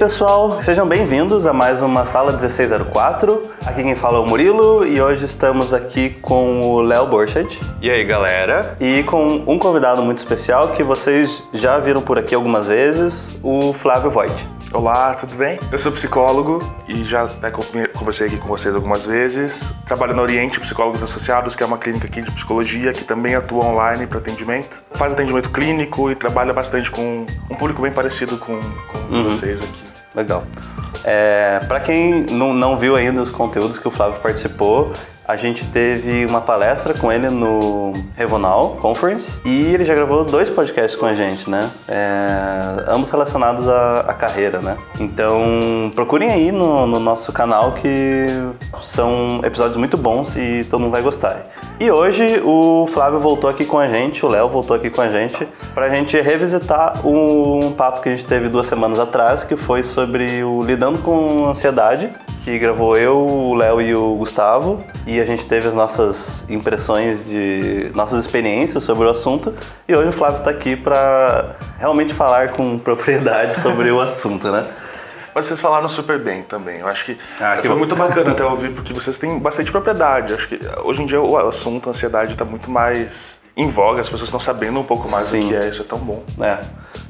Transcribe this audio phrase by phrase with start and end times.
[0.00, 3.50] E aí, pessoal, sejam bem-vindos a mais uma Sala 1604.
[3.66, 7.90] Aqui quem fala é o Murilo e hoje estamos aqui com o Léo Borchardt E
[7.90, 8.78] aí, galera?
[8.80, 13.74] e com um convidado muito especial que vocês já viram por aqui algumas vezes, o
[13.74, 14.48] Flávio Voigt.
[14.72, 15.60] Olá, tudo bem?
[15.70, 17.62] Eu sou psicólogo e já né, con-
[17.98, 19.70] conversei aqui com vocês algumas vezes.
[19.84, 23.64] Trabalho na Oriente Psicólogos Associados, que é uma clínica aqui de psicologia que também atua
[23.66, 24.80] online para atendimento.
[24.94, 29.22] Faz atendimento clínico e trabalha bastante com um público bem parecido com, com o de
[29.24, 29.89] vocês aqui.
[30.14, 30.44] Legal.
[31.04, 34.92] É, para quem não, não viu ainda os conteúdos que o Flávio participou,
[35.30, 40.50] a gente teve uma palestra com ele no Revonal Conference e ele já gravou dois
[40.50, 41.70] podcasts com a gente, né?
[41.86, 44.76] É, ambos relacionados à, à carreira, né?
[44.98, 48.26] Então procurem aí no, no nosso canal que
[48.82, 51.44] são episódios muito bons e todo mundo vai gostar.
[51.78, 55.08] E hoje o Flávio voltou aqui com a gente, o Léo voltou aqui com a
[55.08, 59.84] gente pra gente revisitar um papo que a gente teve duas semanas atrás, que foi
[59.84, 62.10] sobre o lidando com ansiedade,
[62.44, 67.26] que gravou eu, o Léo e o Gustavo, e a gente teve as nossas impressões
[67.26, 69.54] de nossas experiências sobre o assunto,
[69.88, 74.66] e hoje o Flávio tá aqui pra realmente falar com propriedade sobre o assunto, né?
[75.34, 76.80] Mas vocês falaram super bem também.
[76.80, 77.78] Eu acho que, Ah, que foi bom.
[77.78, 80.34] muito bacana até ouvir, porque vocês têm bastante propriedade.
[80.34, 84.28] Acho que hoje em dia o assunto ansiedade está muito mais em voga, as pessoas
[84.28, 85.40] estão sabendo um pouco mais Sim.
[85.40, 86.22] do que é, isso é tão bom.
[86.40, 86.58] É.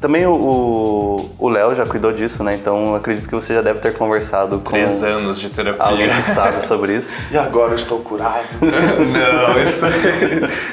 [0.00, 2.54] Também o- Léo já cuidou disso, né?
[2.54, 5.84] Então eu acredito que você já deve ter conversado com Três anos de terapia.
[5.84, 7.16] alguém que sabe sobre isso.
[7.30, 8.44] E agora eu estou curado.
[8.60, 9.92] Não, isso aí.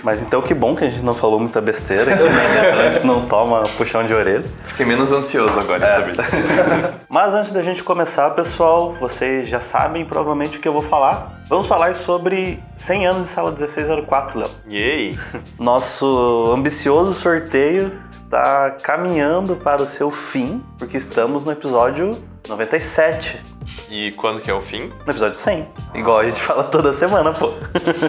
[0.04, 2.70] Mas então que bom que a gente não falou muita besteira né?
[2.70, 4.46] Então a gente não toma puxão de orelha.
[4.64, 6.16] Fiquei menos ansioso agora em saber.
[7.10, 11.37] Mas antes da gente começar, pessoal, vocês já sabem provavelmente o que eu vou falar.
[11.50, 14.50] Vamos falar sobre 100 anos de sala 1604, Léo.
[14.68, 15.18] Yay!
[15.58, 23.42] Nosso ambicioso sorteio está caminhando para o seu fim, porque estamos no episódio 97.
[23.90, 24.92] E quando que é o fim?
[25.06, 25.66] No episódio 100.
[25.94, 27.54] Igual a gente fala toda semana, pô.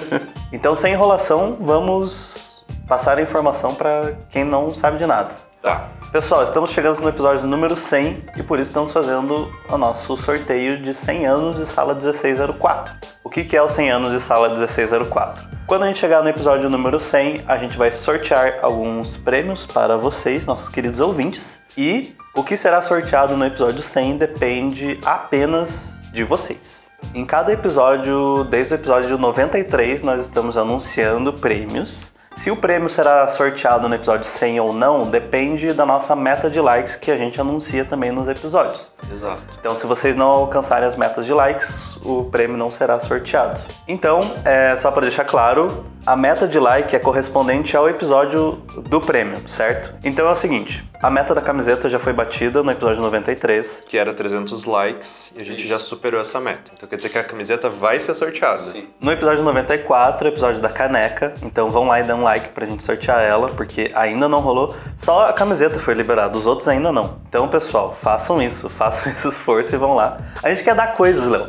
[0.53, 5.48] então, sem enrolação, vamos passar a informação para quem não sabe de nada.
[5.63, 5.91] Tá.
[6.13, 10.81] Pessoal, estamos chegando no episódio número 100 e por isso estamos fazendo o nosso sorteio
[10.81, 12.95] de 100 anos de sala 1604.
[13.25, 15.45] O que é o 100 anos de sala 1604?
[15.67, 19.99] Quando a gente chegar no episódio número 100, a gente vai sortear alguns prêmios para
[19.99, 26.25] vocês, nossos queridos ouvintes, e o que será sorteado no episódio 100 depende apenas de
[26.25, 26.91] vocês.
[27.15, 32.13] Em cada episódio, desde o episódio 93, nós estamos anunciando prêmios.
[32.31, 36.61] Se o prêmio será sorteado no episódio 100 ou não, depende da nossa meta de
[36.61, 38.91] likes que a gente anuncia também nos episódios.
[39.11, 39.41] Exato.
[39.59, 43.61] Então, se vocês não alcançarem as metas de likes, o prêmio não será sorteado.
[43.87, 48.53] Então, é, só para deixar claro, a meta de like é correspondente ao episódio
[48.89, 49.95] do prêmio, certo?
[50.03, 53.85] Então é o seguinte: a meta da camiseta já foi batida no episódio 93.
[53.87, 56.71] Que era 300 likes e a gente já superou essa meta.
[56.75, 58.63] Então quer dizer que a camiseta vai ser sorteada.
[58.99, 61.35] No episódio 94, episódio da caneca.
[61.43, 64.75] Então vão lá e dê um like pra gente sortear ela, porque ainda não rolou.
[64.97, 67.19] Só a camiseta foi liberada, os outros ainda não.
[67.29, 70.19] Então, pessoal, façam isso, façam esse esforço e vão lá.
[70.43, 71.49] A gente quer dar coisas, Léo.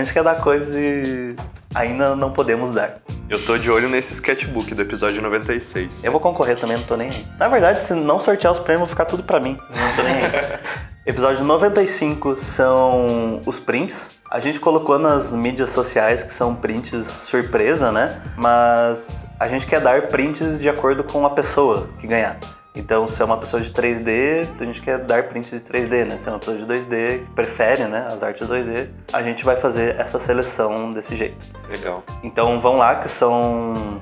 [0.00, 1.36] A gente quer dar coisas e
[1.74, 3.00] ainda não podemos dar.
[3.28, 6.04] Eu tô de olho nesse sketchbook do episódio 96.
[6.04, 7.26] Eu vou concorrer também, não tô nem aí.
[7.38, 9.58] Na verdade, se não sortear os prêmios, vai ficar tudo pra mim.
[9.68, 10.22] Não tô nem aí.
[11.04, 14.12] Episódio 95 são os prints.
[14.30, 18.22] A gente colocou nas mídias sociais que são prints surpresa, né?
[18.38, 22.38] Mas a gente quer dar prints de acordo com a pessoa que ganhar.
[22.74, 26.16] Então, se é uma pessoa de 3D, a gente quer dar prints de 3D, né?
[26.16, 29.56] Se é uma pessoa de 2D, que prefere, né, as artes 2D, a gente vai
[29.56, 31.44] fazer essa seleção desse jeito.
[31.68, 32.02] Legal.
[32.22, 34.00] Então vão lá que são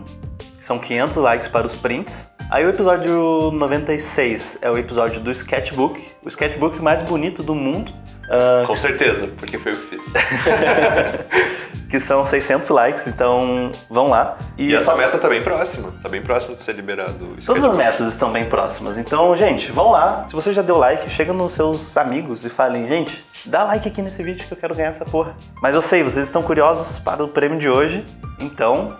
[0.60, 2.28] são 500 likes para os prints.
[2.50, 7.92] Aí o episódio 96 é o episódio do sketchbook, o sketchbook mais bonito do mundo,
[8.30, 10.12] ah, Com certeza, porque foi eu que fiz.
[11.88, 13.06] que são 600 likes.
[13.06, 15.90] Então vão lá E essa fa- meta tá bem próxima.
[16.02, 18.98] Tá bem próximo de ser liberado o Todas as metas estão bem próximas.
[18.98, 20.24] Então, gente, vão lá.
[20.28, 24.02] Se você já deu like, chega nos seus amigos e falem, gente, dá like aqui
[24.02, 25.34] nesse vídeo que eu quero ganhar essa porra.
[25.62, 28.04] Mas eu sei, vocês estão curiosos para o prêmio de hoje.
[28.40, 28.96] Então,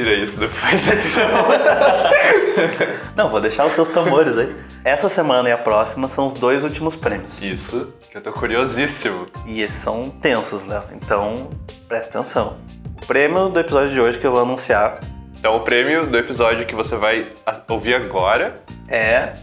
[0.00, 1.28] Tira isso depois da edição.
[3.14, 4.50] não, vou deixar os seus tambores aí.
[4.82, 7.42] Essa semana e a próxima são os dois últimos prêmios.
[7.42, 9.26] Isso, que eu tô curiosíssimo.
[9.44, 10.82] E esses são tensos, né?
[10.92, 11.50] Então,
[11.86, 12.56] presta atenção.
[13.02, 15.00] O prêmio do episódio de hoje que eu vou anunciar
[15.38, 17.28] Então o prêmio do episódio que você vai
[17.68, 18.58] ouvir agora.
[18.88, 19.34] é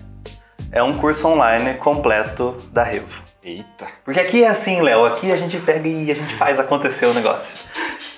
[0.72, 3.22] é um curso online completo da Revo.
[3.44, 3.88] Eita.
[4.04, 7.14] Porque aqui é assim, Léo, aqui a gente pega e a gente faz acontecer o
[7.14, 7.60] negócio.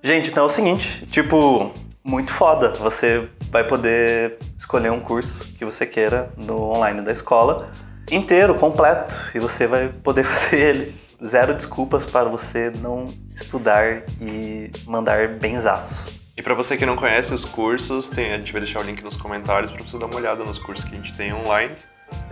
[0.01, 1.71] Gente, então é o seguinte, tipo,
[2.09, 2.73] muito foda.
[2.79, 7.69] Você vai poder escolher um curso que você queira no online da escola.
[8.11, 10.95] inteiro, completo, e você vai poder fazer ele.
[11.23, 16.07] Zero desculpas para você não estudar e mandar benzaço.
[16.35, 19.03] E para você que não conhece os cursos, tem, a gente vai deixar o link
[19.03, 21.75] nos comentários para você dar uma olhada nos cursos que a gente tem online,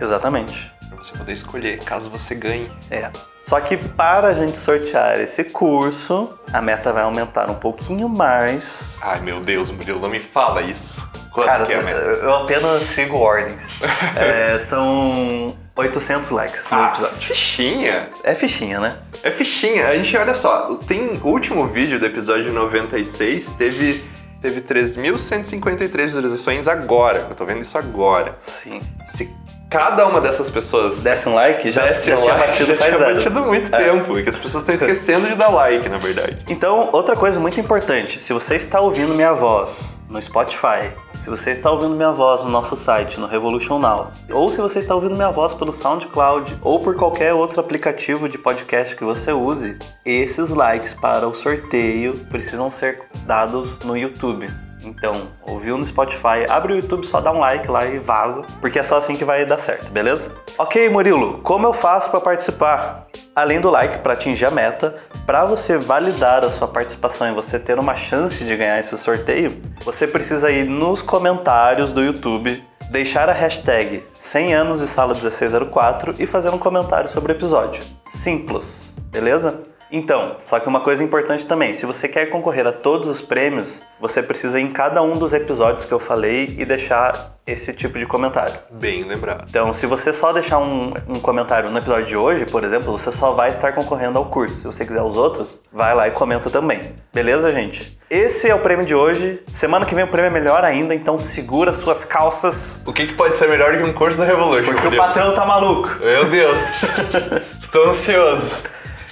[0.00, 0.72] Exatamente.
[0.88, 2.70] Para você poder escolher caso você ganhe.
[2.90, 3.10] É.
[3.40, 8.98] Só que para a gente sortear esse curso, a meta vai aumentar um pouquinho mais.
[9.02, 11.10] Ai meu Deus, Murilo, não me fala isso.
[11.32, 12.00] Quanto Cara, que é a meta?
[12.00, 13.76] eu apenas sigo ordens.
[14.16, 17.16] É, são 800 likes no Ah, episódio.
[17.18, 18.10] fichinha.
[18.24, 18.96] É fichinha, né?
[19.22, 19.88] É fichinha.
[19.88, 24.02] A gente, olha só, tem o último vídeo do episódio 96 teve,
[24.40, 27.26] teve 3.153 visualizações agora.
[27.30, 28.34] Eu tô vendo isso agora.
[28.38, 28.82] Sim.
[29.04, 29.32] Se
[29.70, 32.76] cada uma dessas pessoas Desce um like, já, desse já um tinha like, batido já
[32.76, 33.78] faz tinha batido muito É.
[33.78, 34.18] tempo.
[34.18, 36.38] E que as pessoas estão esquecendo de dar like, na verdade.
[36.48, 41.50] Então, outra coisa muito importante, se você está ouvindo minha voz no Spotify, se você
[41.50, 45.14] está ouvindo minha voz no nosso site, no Revolution Now, ou se você está ouvindo
[45.14, 50.50] minha voz pelo SoundCloud ou por qualquer outro aplicativo de podcast que você use, esses
[50.50, 54.48] likes para o sorteio precisam ser dados no YouTube.
[54.88, 55.12] Então,
[55.42, 58.82] ouviu no Spotify, abre o YouTube, só dá um like lá e vaza, porque é
[58.82, 60.32] só assim que vai dar certo, beleza?
[60.56, 63.06] Ok, Murilo, como eu faço para participar?
[63.36, 64.96] Além do like para atingir a meta,
[65.26, 69.54] para você validar a sua participação e você ter uma chance de ganhar esse sorteio,
[69.84, 72.60] você precisa ir nos comentários do YouTube,
[72.90, 77.84] deixar a hashtag 100 anos de sala 1604 e fazer um comentário sobre o episódio.
[78.06, 79.62] Simples, beleza?
[79.90, 83.82] Então, só que uma coisa importante também, se você quer concorrer a todos os prêmios,
[83.98, 87.98] você precisa ir em cada um dos episódios que eu falei e deixar esse tipo
[87.98, 88.54] de comentário.
[88.72, 89.46] Bem lembrado.
[89.48, 93.10] Então, se você só deixar um, um comentário no episódio de hoje, por exemplo, você
[93.10, 94.56] só vai estar concorrendo ao curso.
[94.56, 96.92] Se você quiser os outros, vai lá e comenta também.
[97.14, 97.96] Beleza, gente?
[98.10, 99.42] Esse é o prêmio de hoje.
[99.50, 103.14] Semana que vem o prêmio é melhor ainda, então segura suas calças, O que, que
[103.14, 104.72] pode ser melhor que um curso da Revolution?
[104.74, 105.88] porque o patrão tá maluco.
[106.00, 106.82] Meu Deus.
[107.58, 108.52] Estou ansioso.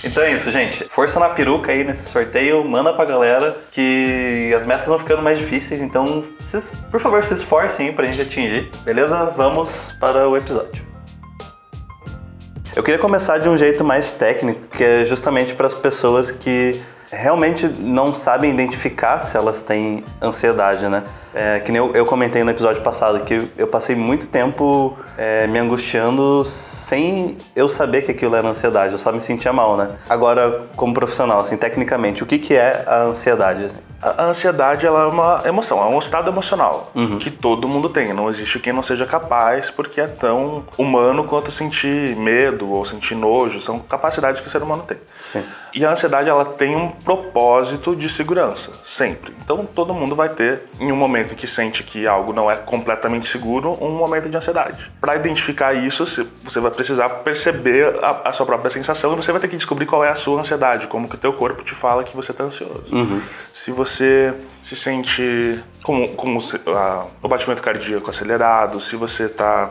[0.07, 0.85] Então é isso, gente.
[0.85, 5.37] Força na peruca aí nesse sorteio, manda pra galera que as metas vão ficando mais
[5.37, 9.25] difíceis, então vocês, por favor, se esforcem aí pra gente atingir, beleza?
[9.37, 10.87] Vamos para o episódio.
[12.77, 16.81] Eu queria começar de um jeito mais técnico, que é justamente para as pessoas que
[17.11, 21.03] realmente não sabem identificar se elas têm ansiedade, né?
[21.35, 25.47] É, que nem eu, eu comentei no episódio passado que eu passei muito tempo é,
[25.47, 29.91] me angustiando sem eu saber que aquilo era ansiedade, eu só me sentia mal, né?
[30.09, 33.69] Agora, como profissional, assim, tecnicamente, o que, que é a ansiedade?
[34.01, 38.13] A ansiedade ela é uma emoção, é um estado emocional que todo mundo tem.
[38.13, 43.15] Não existe quem não seja capaz, porque é tão humano quanto sentir medo ou sentir
[43.15, 43.61] nojo.
[43.61, 44.99] São capacidades que o ser humano tem.
[45.19, 45.43] Sim.
[45.75, 49.35] E a ansiedade ela tem um propósito de segurança, sempre.
[49.43, 52.57] Então todo mundo vai ter, em um momento em que sente que algo não é
[52.57, 54.91] completamente seguro, um momento de ansiedade.
[55.01, 56.05] Para identificar isso,
[56.43, 59.87] você vai precisar perceber a, a sua própria sensação e você vai ter que descobrir
[59.87, 62.45] qual é a sua ansiedade, como que o teu corpo te fala que você está
[62.45, 62.87] ansioso.
[63.53, 66.39] Se você se sente com, com
[67.23, 69.71] o batimento cardíaco acelerado, se você está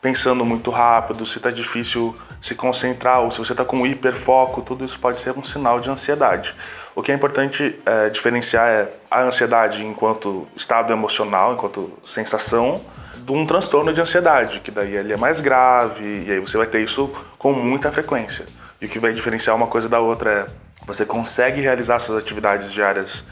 [0.00, 4.84] pensando muito rápido, se está difícil se concentrar ou se você está com hiperfoco, tudo
[4.84, 6.54] isso pode ser um sinal de ansiedade.
[6.94, 12.80] O que é importante é, diferenciar é a ansiedade enquanto estado emocional, enquanto sensação,
[13.16, 16.66] de um transtorno de ansiedade, que daí ele é mais grave e aí você vai
[16.66, 18.46] ter isso com muita frequência.
[18.80, 20.46] E o que vai diferenciar uma coisa da outra é
[20.86, 23.22] você consegue realizar suas atividades diárias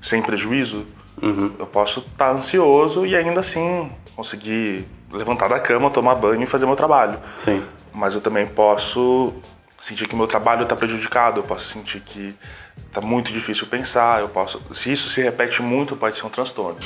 [0.00, 0.86] sem prejuízo?
[1.58, 6.66] Eu posso estar ansioso e ainda assim conseguir levantar da cama, tomar banho e fazer
[6.66, 7.18] meu trabalho.
[7.32, 7.62] Sim.
[7.92, 9.32] Mas eu também posso
[9.80, 12.34] sentir que meu trabalho está prejudicado, eu posso sentir que
[12.86, 16.78] está muito difícil pensar, eu posso, se isso se repete muito, pode ser um transtorno.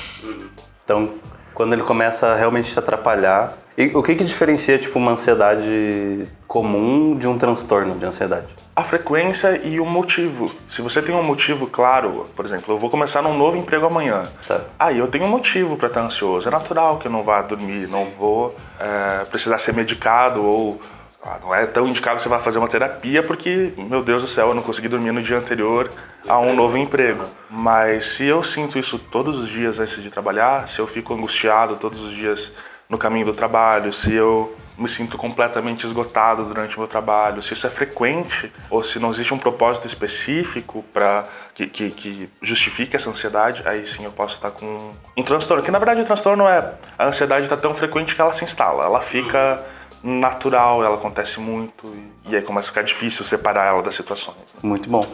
[0.85, 1.15] Então,
[1.55, 3.57] quando ele começa a realmente te atrapalhar.
[3.81, 8.45] E o que que diferencia, tipo, uma ansiedade comum de um transtorno de ansiedade?
[8.77, 10.55] A frequência e o motivo.
[10.67, 14.29] Se você tem um motivo claro, por exemplo, eu vou começar num novo emprego amanhã.
[14.47, 14.61] Tá.
[14.79, 16.47] Aí eu tenho um motivo para estar ansioso.
[16.47, 20.79] É natural que eu não vá dormir, não vou é, precisar ser medicado ou
[21.23, 24.49] ah, não é tão indicado você vai fazer uma terapia porque, meu Deus do céu,
[24.49, 25.91] eu não consegui dormir no dia anterior
[26.29, 27.25] a um novo emprego.
[27.49, 31.77] Mas se eu sinto isso todos os dias antes de trabalhar, se eu fico angustiado
[31.77, 32.53] todos os dias
[32.91, 37.53] no caminho do trabalho, se eu me sinto completamente esgotado durante o meu trabalho, se
[37.53, 42.97] isso é frequente ou se não existe um propósito específico para que, que, que justifique
[42.97, 45.63] essa ansiedade, aí sim eu posso estar com um transtorno.
[45.63, 48.85] Que na verdade o transtorno é a ansiedade está tão frequente que ela se instala,
[48.85, 49.63] ela fica
[50.03, 51.95] natural, ela acontece muito
[52.27, 54.55] e, e aí começa a ficar difícil separar ela das situações.
[54.55, 54.61] Né?
[54.63, 55.07] Muito bom.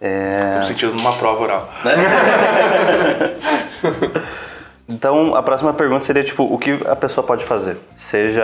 [0.00, 0.56] É...
[0.56, 1.68] No sentido de uma prova oral.
[4.92, 7.78] Então, a próxima pergunta seria, tipo, o que a pessoa pode fazer?
[7.94, 8.42] Seja...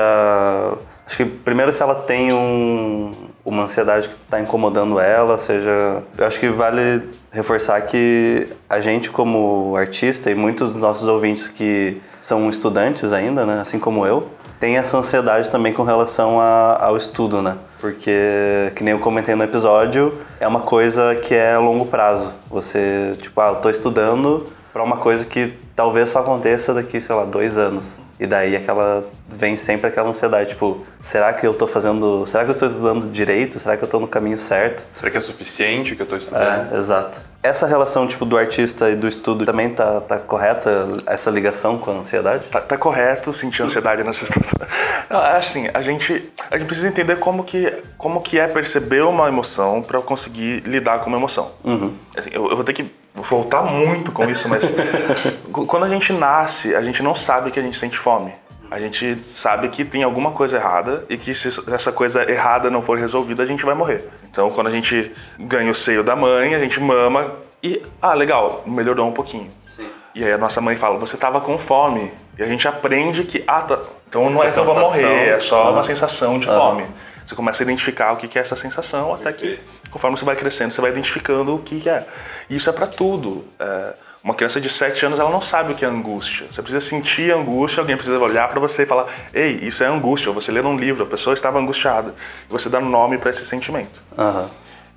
[1.07, 3.13] Acho que primeiro se ela tem um,
[3.45, 6.03] uma ansiedade que está incomodando ela, seja...
[6.17, 11.49] Eu acho que vale reforçar que a gente como artista e muitos dos nossos ouvintes
[11.49, 14.29] que são estudantes ainda, né, assim como eu,
[14.61, 17.57] tem essa ansiedade também com relação a, ao estudo, né?
[17.81, 22.35] Porque, que nem eu comentei no episódio, é uma coisa que é a longo prazo.
[22.51, 27.15] Você, tipo, ah, eu tô estudando para uma coisa que talvez só aconteça daqui, sei
[27.15, 28.01] lá, dois anos.
[28.21, 32.51] E daí aquela vem sempre aquela ansiedade, tipo, será que eu tô fazendo, será que
[32.51, 33.61] eu estou estudando direito?
[33.61, 34.87] Será que eu estou no caminho certo?
[34.93, 36.75] Será que é suficiente o que eu estou estudando?
[36.75, 37.21] É, exato.
[37.43, 41.91] Essa relação tipo do artista e do estudo também tá, tá correta essa ligação com
[41.93, 42.45] a ansiedade?
[42.51, 44.59] Tá, tá correto sentir ansiedade nessa situação.
[45.09, 49.03] Não, é assim, a gente a gente precisa entender como que como que é perceber
[49.03, 51.53] uma emoção para conseguir lidar com uma emoção.
[51.63, 51.95] Uhum.
[52.17, 52.91] Assim, eu, eu vou ter que
[53.23, 54.73] voltar muito com isso, mas
[55.53, 58.33] quando a gente nasce, a gente não sabe que a gente sente fome.
[58.71, 62.83] A gente sabe que tem alguma coisa errada e que se essa coisa errada não
[62.83, 64.07] for resolvida, a gente vai morrer.
[64.31, 67.33] Então, quando a gente ganha o seio da mãe, a gente mama
[67.63, 69.51] e, ah, legal, melhorou um pouquinho.
[69.59, 69.89] Sim.
[70.15, 72.13] E aí a nossa mãe fala, você tava com fome.
[72.39, 75.41] E a gente aprende que, ah, tá, então não é que eu vou morrer, é
[75.41, 76.85] só uma sensação de fome.
[77.29, 80.71] Você começa a identificar o que é essa sensação, até que conforme você vai crescendo,
[80.71, 82.07] você vai identificando o que é.
[82.49, 83.45] E isso é para tudo.
[83.61, 83.95] É,
[84.25, 86.47] uma criança de 7 anos, ela não sabe o que é angústia.
[86.51, 89.05] Você precisa sentir angústia, alguém precisa olhar para você e falar:
[89.35, 90.33] "Ei, isso é angústia".
[90.33, 92.15] Você lê num livro, a pessoa estava angustiada.
[92.49, 94.03] E você dá nome para esse sentimento.
[94.17, 94.49] Aham.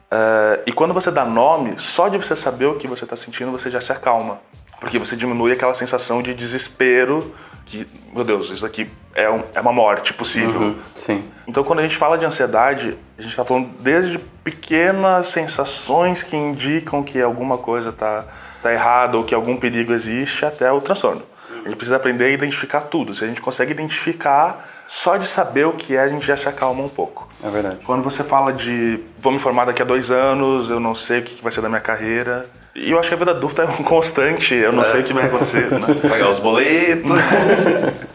[0.10, 3.52] É, e quando você dá nome, só de você saber o que você está sentindo,
[3.52, 4.40] você já se acalma.
[4.80, 7.36] Porque você diminui aquela sensação de desespero,
[7.66, 10.60] que, meu Deus, isso aqui é, um, é uma morte possível.
[10.60, 10.76] Uhum.
[10.94, 11.24] Sim.
[11.48, 16.36] Então, quando a gente fala de ansiedade, a gente está falando desde pequenas sensações que
[16.36, 18.26] indicam que alguma coisa está
[18.62, 21.24] tá errada ou que algum perigo existe, até o transtorno.
[21.64, 23.14] A gente precisa aprender a identificar tudo.
[23.14, 26.50] Se a gente consegue identificar, só de saber o que é, a gente já se
[26.50, 27.30] acalma um pouco.
[27.44, 27.86] É verdade.
[27.86, 31.24] Quando você fala de vou me formar daqui a dois anos, eu não sei o
[31.24, 32.50] que vai ser da minha carreira.
[32.74, 35.14] E eu acho que a vida adulta é um constante, eu não sei o que
[35.14, 35.70] vai acontecer.
[35.70, 35.80] Né?
[36.10, 37.12] Pagar os boletos.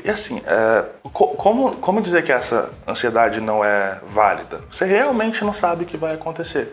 [0.05, 4.61] E assim, é, co- como, como dizer que essa ansiedade não é válida?
[4.71, 6.73] Você realmente não sabe o que vai acontecer.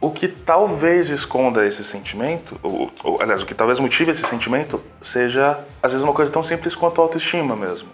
[0.00, 4.82] O que talvez esconda esse sentimento, ou, ou, aliás, o que talvez motive esse sentimento,
[5.00, 7.88] seja às vezes uma coisa tão simples quanto a autoestima mesmo.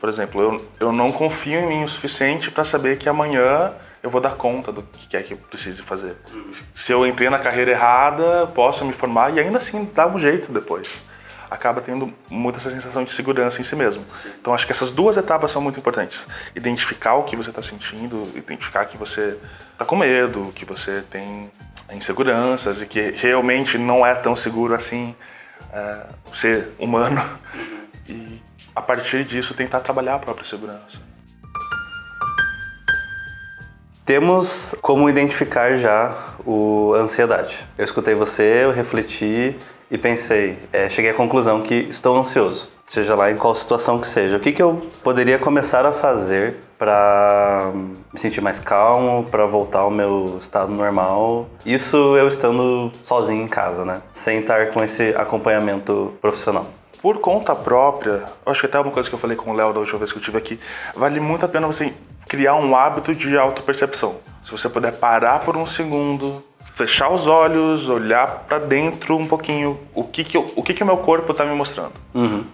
[0.00, 3.72] Por exemplo, eu, eu não confio em mim o suficiente para saber que amanhã
[4.04, 6.14] eu vou dar conta do que é que eu preciso fazer.
[6.74, 10.52] Se eu entrei na carreira errada, posso me formar e ainda assim dar um jeito
[10.52, 11.02] depois
[11.50, 14.04] acaba tendo muita essa sensação de segurança em si mesmo.
[14.40, 16.26] Então acho que essas duas etapas são muito importantes.
[16.54, 19.38] Identificar o que você está sentindo, identificar que você
[19.72, 21.50] está com medo, que você tem
[21.92, 25.14] inseguranças e que realmente não é tão seguro assim
[25.72, 27.22] é, ser humano.
[28.06, 28.42] E
[28.74, 31.13] a partir disso tentar trabalhar a própria segurança.
[34.04, 37.66] Temos como identificar já o a ansiedade.
[37.78, 39.56] Eu escutei você, eu refleti
[39.90, 44.06] e pensei, é, cheguei à conclusão que estou ansioso, seja lá em qual situação que
[44.06, 44.36] seja.
[44.36, 47.70] O que, que eu poderia começar a fazer para
[48.12, 51.48] me sentir mais calmo, para voltar ao meu estado normal?
[51.64, 54.02] Isso eu estando sozinho em casa, né?
[54.12, 56.66] Sem estar com esse acompanhamento profissional.
[57.04, 59.78] Por conta própria, acho que até uma coisa que eu falei com o Léo da
[59.78, 60.58] última vez que eu estive aqui,
[60.96, 61.92] vale muito a pena você
[62.26, 64.16] criar um hábito de autopercepção.
[64.42, 66.42] Se você puder parar por um segundo,
[66.72, 70.82] fechar os olhos, olhar para dentro um pouquinho, o que que, eu, o, que, que
[70.82, 71.92] o meu corpo está me mostrando.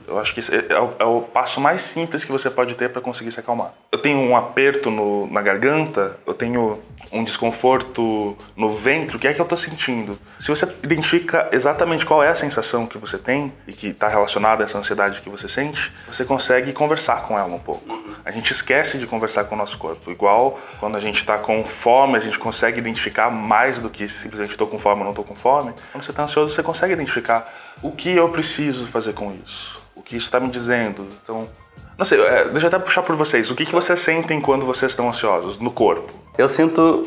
[0.07, 2.91] Eu acho que esse é, o, é o passo mais simples que você pode ter
[2.91, 3.73] para conseguir se acalmar.
[3.93, 6.79] Eu tenho um aperto no, na garganta, eu tenho
[7.13, 10.19] um desconforto no ventre, o que é que eu estou sentindo?
[10.39, 14.63] Se você identifica exatamente qual é a sensação que você tem e que está relacionada
[14.63, 18.01] a essa ansiedade que você sente, você consegue conversar com ela um pouco.
[18.25, 20.11] A gente esquece de conversar com o nosso corpo.
[20.11, 24.53] Igual quando a gente está com fome, a gente consegue identificar mais do que simplesmente
[24.53, 25.73] estou com fome ou não estou com fome.
[25.93, 27.53] Quando você está ansioso, você consegue identificar
[27.83, 31.07] o que eu preciso fazer com isso, o que isso está me dizendo.
[31.23, 31.49] Então,
[31.97, 33.51] não sei, é, deixa eu até puxar por vocês.
[33.51, 36.13] O que, que vocês sentem quando vocês estão ansiosos no corpo?
[36.39, 37.07] Eu sinto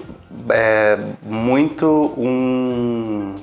[0.49, 3.35] é, muito um,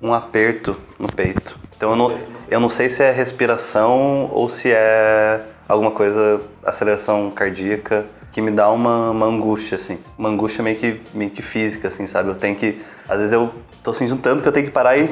[0.00, 1.58] um aperto no peito.
[1.76, 7.30] Então eu não, eu não sei se é respiração ou se é alguma coisa, aceleração
[7.30, 9.98] cardíaca, que me dá uma, uma angústia, assim.
[10.18, 12.30] Uma angústia meio que, meio que física, assim, sabe?
[12.30, 12.80] Eu tenho que.
[13.08, 15.08] Às vezes eu tô sentindo tanto que eu tenho que parar e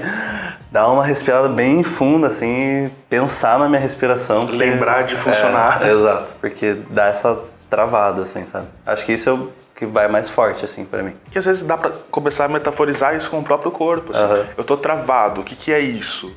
[0.73, 4.47] dar uma respirada bem funda, assim, e pensar na minha respiração.
[4.47, 5.87] porque- Lembrar de funcionar.
[5.87, 8.67] É, exato, porque dá essa travada, assim, sabe?
[8.87, 11.15] Acho que isso é o que vai mais forte, assim, pra mim.
[11.31, 14.13] Que às vezes dá pra começar a metaforizar isso com o próprio corpo.
[14.13, 14.23] assim.
[14.23, 14.45] Aham.
[14.57, 16.33] Eu tô travado, o que, que é isso?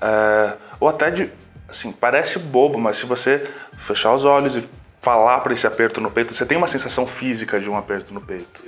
[0.00, 1.30] É, ou até de
[1.68, 3.46] assim, parece bobo, mas se você
[3.78, 4.64] fechar os olhos e
[5.02, 8.20] falar para esse aperto no peito, você tem uma sensação física de um aperto no
[8.20, 8.62] peito.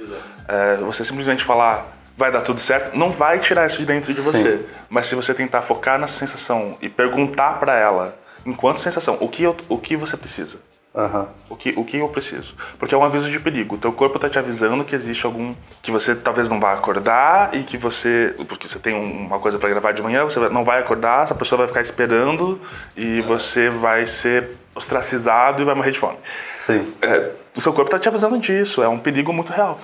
[0.48, 4.20] É, você simplesmente falar vai dar tudo certo, não vai tirar isso de dentro de
[4.20, 4.30] Sim.
[4.30, 4.60] você.
[4.90, 9.42] Mas se você tentar focar nessa sensação e perguntar para ela, enquanto sensação, o que,
[9.44, 10.58] eu, o que você precisa?
[10.96, 11.26] Aham.
[11.50, 12.54] O que, o que eu preciso?
[12.78, 13.74] Porque é um aviso de perigo.
[13.74, 15.52] O teu corpo tá te avisando que existe algum.
[15.82, 18.32] que você talvez não vá acordar e que você.
[18.46, 21.34] Porque você tem um- uma coisa para gravar de manhã, você não vai acordar, essa
[21.34, 22.60] pessoa vai ficar esperando
[22.96, 26.16] e você vai ser ostracizado e vai morrer de fome.
[26.52, 26.92] Sim.
[27.02, 29.78] É, o seu corpo tá te avisando disso, é um perigo muito real.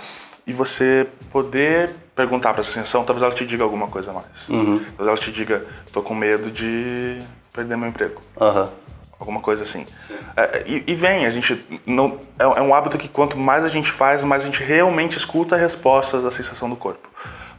[0.47, 4.47] E você poder perguntar para essa sensação, talvez ela te diga alguma coisa a mais.
[4.47, 7.21] Talvez ela te diga, tô com medo de
[7.53, 8.69] perder meu emprego Aham.
[9.19, 9.87] alguma coisa assim.
[10.37, 13.69] É, e, e vem, a gente não é, é um hábito que quanto mais a
[13.69, 17.09] gente faz, mais a gente realmente escuta respostas da sensação do corpo.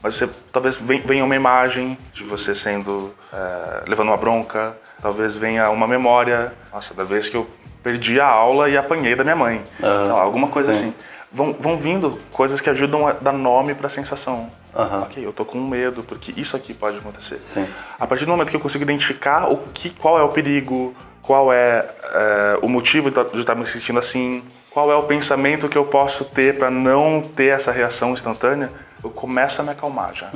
[0.03, 5.36] Mas você talvez ven- venha uma imagem de você sendo é, levando uma bronca, talvez
[5.36, 7.48] venha uma memória, nossa, da vez que eu
[7.84, 10.79] perdi a aula e apanhei da minha mãe, lá, alguma coisa sim.
[10.89, 10.93] assim.
[11.31, 14.51] Vão, vão vindo coisas que ajudam a dar nome para a sensação.
[14.74, 17.39] Ok, eu tô com medo porque isso aqui pode acontecer.
[17.39, 17.65] Sim.
[18.00, 21.51] A partir do momento que eu consigo identificar o que, qual é o perigo, qual
[21.51, 25.77] é, é, o motivo de tá- estar me sentindo assim, qual é o pensamento que
[25.77, 28.72] eu posso ter para não ter essa reação instantânea,
[29.03, 30.29] eu começo a me acalmar já.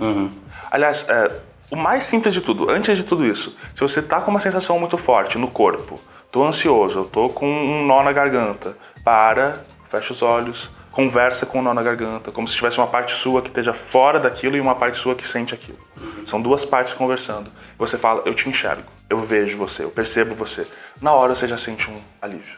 [0.71, 1.31] Aliás, é,
[1.71, 4.79] o mais simples de tudo, antes de tudo isso, se você tá com uma sensação
[4.79, 5.99] muito forte no corpo,
[6.31, 11.59] tô ansioso, eu tô com um nó na garganta, para, fecha os olhos, conversa com
[11.59, 14.61] o nó na garganta, como se tivesse uma parte sua que esteja fora daquilo e
[14.61, 15.79] uma parte sua que sente aquilo.
[16.23, 17.51] São duas partes conversando.
[17.77, 20.65] Você fala, eu te enxergo, eu vejo você, eu percebo você.
[21.01, 22.57] Na hora você já sente um alívio.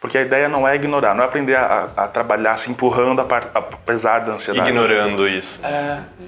[0.00, 3.20] Porque a ideia não é ignorar, não é aprender a, a- a trabalhar se empurrando
[3.20, 4.68] a par- apesar da ansiedade.
[4.68, 5.60] Ignorando isso.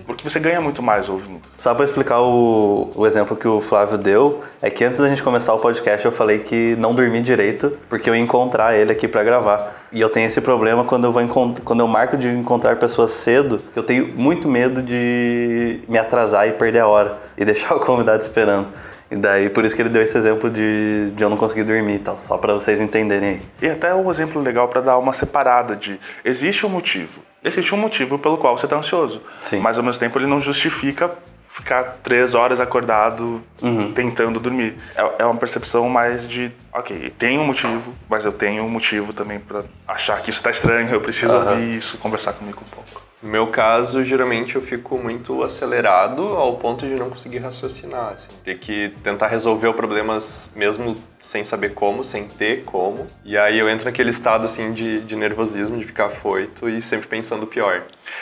[0.06, 1.40] Porque você ganha muito mais ouvindo.
[1.58, 5.24] Só pra explicar o, o exemplo que o Flávio deu, é que antes da gente
[5.24, 9.08] começar o podcast eu falei que não dormi direito, porque eu ia encontrar ele aqui
[9.08, 9.72] pra gravar.
[9.90, 13.10] E eu tenho esse problema quando eu vou encont- quando eu marco de encontrar pessoas
[13.10, 17.74] cedo, que eu tenho muito medo de me atrasar e perder a hora e deixar
[17.74, 18.68] o convidado esperando.
[19.14, 21.94] E daí por isso que ele deu esse exemplo de, de eu não conseguir dormir
[21.94, 23.42] e tal, só pra vocês entenderem aí.
[23.62, 27.22] E até um exemplo legal para dar uma separada de existe um motivo.
[27.44, 29.22] Existe um motivo pelo qual você está ansioso.
[29.40, 29.60] Sim.
[29.60, 31.12] Mas ao mesmo tempo ele não justifica
[31.44, 33.40] ficar três horas acordado
[33.94, 34.76] tentando dormir.
[34.96, 39.12] É, é uma percepção mais de, ok, tem um motivo, mas eu tenho um motivo
[39.12, 43.03] também para achar que isso está estranho, eu preciso ouvir isso, conversar comigo um pouco.
[43.24, 48.30] No meu caso, geralmente eu fico muito acelerado ao ponto de não conseguir raciocinar, assim.
[48.44, 50.18] Ter que tentar resolver o problema
[50.54, 53.06] mesmo sem saber como, sem ter como.
[53.24, 57.06] E aí eu entro naquele estado, assim, de, de nervosismo, de ficar afoito e sempre
[57.08, 57.80] pensando o pior.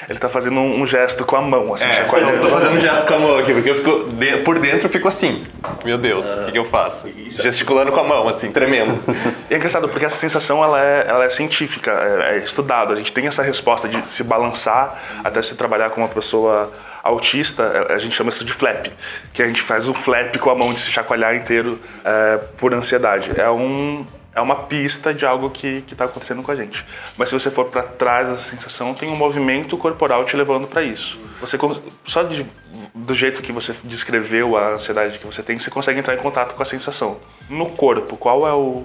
[0.09, 2.35] Ele tá fazendo um, um gesto com a mão, assim, É, chacoalhando.
[2.35, 4.87] eu tô fazendo um gesto com a mão aqui, porque eu fico de- por dentro
[4.87, 5.45] eu fico assim.
[5.85, 7.09] Meu Deus, o que, que eu faço?
[7.29, 8.97] Gesticulando com a mão, assim, tremendo.
[9.51, 12.93] E é engraçado porque essa sensação ela é, ela é científica, é, é estudado.
[12.93, 17.63] A gente tem essa resposta de se balançar até se trabalhar com uma pessoa autista,
[17.89, 18.87] é, a gente chama isso de flap,
[19.33, 22.73] que a gente faz um flap com a mão de se chacoalhar inteiro é, por
[22.75, 23.31] ansiedade.
[23.41, 26.83] É um é uma pista de algo que está acontecendo com a gente.
[27.19, 30.83] Mas se você for para trás dessa sensação, tem um movimento corporal te levando para
[30.83, 31.21] isso.
[31.39, 31.59] Você
[32.03, 32.47] só de-
[32.95, 36.55] do jeito que você descreveu a ansiedade que você tem, você consegue entrar em contato
[36.55, 37.19] com a sensação.
[37.49, 38.85] No corpo, qual é o,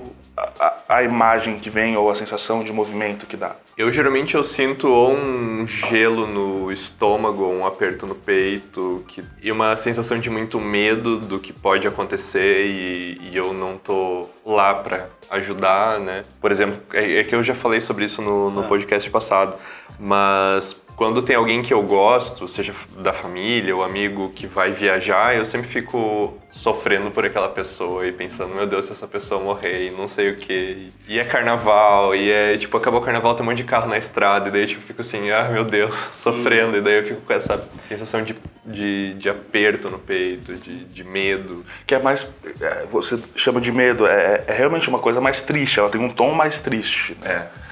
[0.60, 3.56] a, a- imagem que vem ou a sensação de movimento que dá?
[3.78, 9.24] Eu geralmente eu sinto ou um gelo no estômago, ou um aperto no peito, que,
[9.42, 14.28] e uma sensação de muito medo do que pode acontecer e, e eu não tô
[14.44, 16.24] lá pra ajudar, né?
[16.42, 19.54] Por exemplo, é, é que eu já falei sobre isso no, no podcast passado,
[20.00, 25.36] mas quando tem alguém que eu gosto, seja da família ou amigo que vai viajar,
[25.36, 29.90] eu sempre fico sofrendo por aquela pessoa e pensando, meu Deus, se essa pessoa morrer
[29.90, 30.92] e não sei o que.
[31.08, 33.96] E é carnaval, e é tipo, acabou o carnaval, tem um monte de carro na
[33.96, 37.22] estrada, e daí tipo, eu fico assim, ah, meu Deus, sofrendo, e daí eu fico
[37.22, 41.64] com essa sensação de, de, de aperto no peito, de, de medo.
[41.86, 42.28] Que é mais.
[42.60, 46.10] é, você chama de medo, é, é realmente uma coisa mais triste, ela tem um
[46.10, 47.16] tom mais triste.
[47.22, 47.50] né?
[47.54, 47.68] É,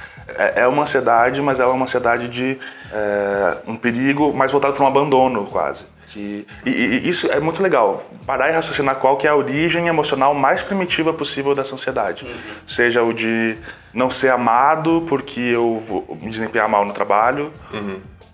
[0.55, 2.57] é uma ansiedade, mas ela é uma ansiedade de
[2.91, 5.85] é, um perigo mais voltado para um abandono, quase.
[6.07, 9.87] Que, e, e isso é muito legal, parar e raciocinar qual que é a origem
[9.87, 12.25] emocional mais primitiva possível dessa ansiedade.
[12.65, 13.57] Seja o de
[13.93, 17.51] não ser amado porque eu vou me desempenhar mal no trabalho,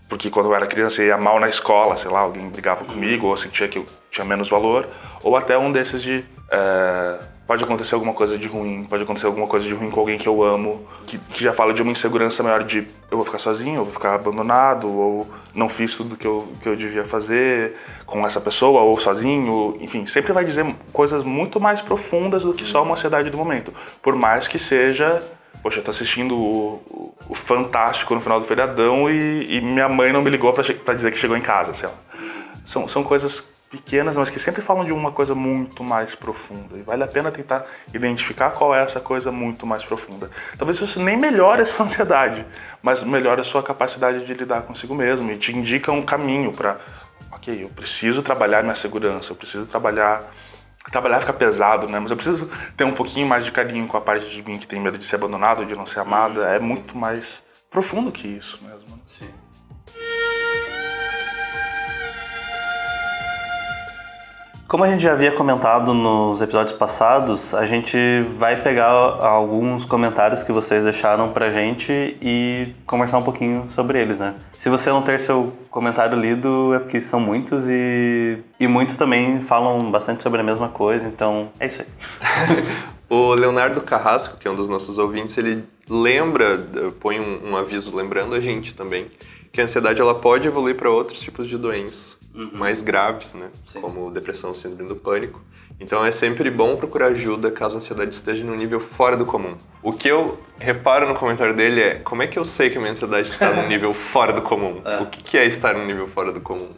[0.08, 3.28] porque quando eu era criança eu ia mal na escola, sei lá, alguém brigava comigo
[3.28, 4.88] ou sentia que eu tinha menos valor,
[5.24, 7.20] ou até um desses de é,
[7.52, 10.26] pode acontecer alguma coisa de ruim, pode acontecer alguma coisa de ruim com alguém que
[10.26, 13.82] eu amo, que, que já fala de uma insegurança maior de eu vou ficar sozinho,
[13.82, 18.26] eu vou ficar abandonado, ou não fiz tudo que eu, que eu devia fazer com
[18.26, 22.84] essa pessoa, ou sozinho, enfim, sempre vai dizer coisas muito mais profundas do que só
[22.84, 23.74] uma ansiedade do momento.
[24.02, 25.22] Por mais que seja
[25.62, 30.14] Poxa, eu tô assistindo o, o, Fantástico no final do feriadão e, e minha mãe
[30.14, 31.96] não me ligou para dizer que chegou em casa, sei lá.
[32.66, 36.78] São, são coisas pequenas, mas que sempre falam de uma coisa muito mais profunda.
[36.78, 40.30] E vale a pena tentar identificar qual é essa coisa muito mais profunda.
[40.58, 42.46] Talvez isso nem melhore a sua ansiedade,
[42.84, 46.78] mas melhore a sua capacidade de lidar consigo mesmo e te indica um caminho para,
[47.32, 50.22] ok, eu preciso trabalhar minha segurança, eu preciso trabalhar
[50.92, 52.00] trabalhar fica pesado, né?
[52.00, 54.68] Mas eu preciso ter um pouquinho mais de carinho com a parte de mim que
[54.68, 56.48] tem medo de ser abandonado, de não ser amada.
[56.50, 59.00] É muito mais profundo que isso mesmo.
[59.06, 59.30] Sim.
[64.72, 67.98] Como a gente já havia comentado nos episódios passados, a gente
[68.38, 74.18] vai pegar alguns comentários que vocês deixaram pra gente e conversar um pouquinho sobre eles,
[74.18, 74.34] né?
[74.56, 79.42] Se você não ter seu comentário lido, é porque são muitos e, e muitos também
[79.42, 82.64] falam bastante sobre a mesma coisa, então é isso aí.
[83.12, 86.58] o Leonardo Carrasco, que é um dos nossos ouvintes, ele lembra,
[87.02, 89.08] põe um, um aviso lembrando a gente também,
[89.52, 92.52] que a ansiedade ela pode evoluir para outros tipos de doenças uhum.
[92.54, 93.50] mais graves, né?
[93.66, 93.82] Sim.
[93.82, 95.42] Como depressão, síndrome do pânico.
[95.80, 99.58] Então é sempre bom procurar ajuda caso a ansiedade esteja num nível fora do comum.
[99.82, 102.80] O que eu reparo no comentário dele é como é que eu sei que a
[102.80, 104.80] minha ansiedade está num nível fora do comum?
[104.86, 105.02] É.
[105.02, 106.70] O que é estar num nível fora do comum?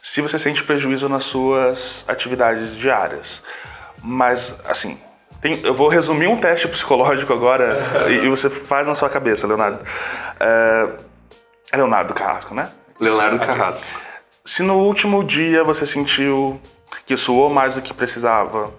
[0.00, 3.42] Se você sente prejuízo nas suas atividades diárias.
[4.02, 4.98] Mas, assim,
[5.40, 7.76] tem, eu vou resumir um teste psicológico agora
[8.08, 9.84] e, e, você faz na sua cabeça, Leonardo.
[10.38, 10.88] É,
[11.72, 12.70] é Leonardo Carrasco, né?
[13.00, 13.88] Leonardo Carrasco.
[14.46, 16.60] Se no último dia você sentiu
[17.06, 18.70] que suou mais do que precisava,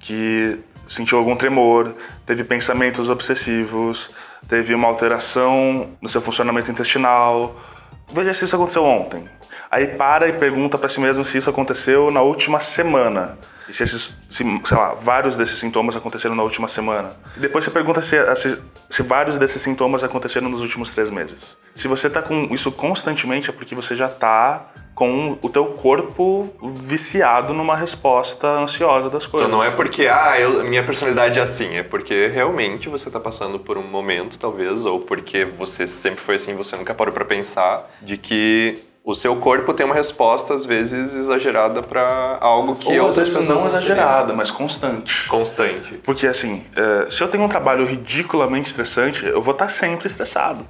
[0.00, 1.94] que sentiu algum tremor,
[2.26, 4.10] teve pensamentos obsessivos,
[4.48, 7.54] teve uma alteração no seu funcionamento intestinal,
[8.12, 9.28] veja se isso aconteceu ontem.
[9.70, 13.38] Aí para e pergunta para si mesmo se isso aconteceu na última semana.
[13.68, 17.12] E se, esses, se, sei lá, vários desses sintomas aconteceram na última semana.
[17.36, 21.56] E depois você pergunta se, se, se, vários desses sintomas aconteceram nos últimos três meses.
[21.76, 26.48] Se você está com isso constantemente é porque você já está com o teu corpo
[26.62, 29.48] viciado numa resposta ansiosa das coisas.
[29.48, 33.18] Então não é porque, ah, eu, minha personalidade é assim, é porque realmente você está
[33.18, 37.24] passando por um momento, talvez, ou porque você sempre foi assim, você nunca parou para
[37.24, 42.98] pensar de que o seu corpo tem uma resposta às vezes exagerada para algo que
[43.00, 45.26] Ou, outras pessoas não exagerada, mas constante.
[45.26, 45.94] Constante.
[46.04, 50.64] Porque assim, uh, se eu tenho um trabalho ridiculamente estressante, eu vou estar sempre estressado.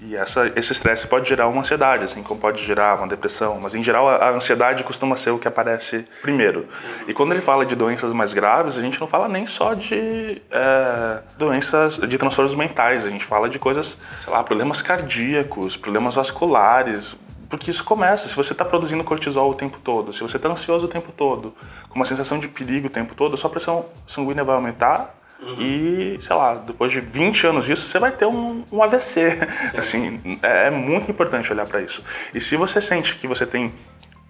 [0.00, 3.58] E essa, esse estresse pode gerar uma ansiedade, assim como pode gerar uma depressão.
[3.60, 6.68] Mas em geral a, ansiedade costuma ser o que aparece primeiro.
[7.06, 10.40] E quando ele fala de doenças mais graves, a gente não fala nem só de
[10.50, 13.04] é, doenças, de transtornos mentais.
[13.04, 17.16] A gente fala de coisas, sei lá, problemas cardíacos, problemas vasculares,
[17.48, 20.86] porque isso começa, se você está produzindo cortisol o tempo todo, se você está ansioso
[20.86, 21.54] o tempo todo,
[21.88, 25.56] com uma sensação de perigo o tempo todo, a sua pressão sanguínea vai aumentar uhum.
[25.60, 29.30] e, sei lá, depois de 20 anos disso, você vai ter um, um AVC.
[29.30, 29.78] Sim.
[29.78, 32.02] Assim, é, é muito importante olhar para isso.
[32.34, 33.72] E se você sente que você tem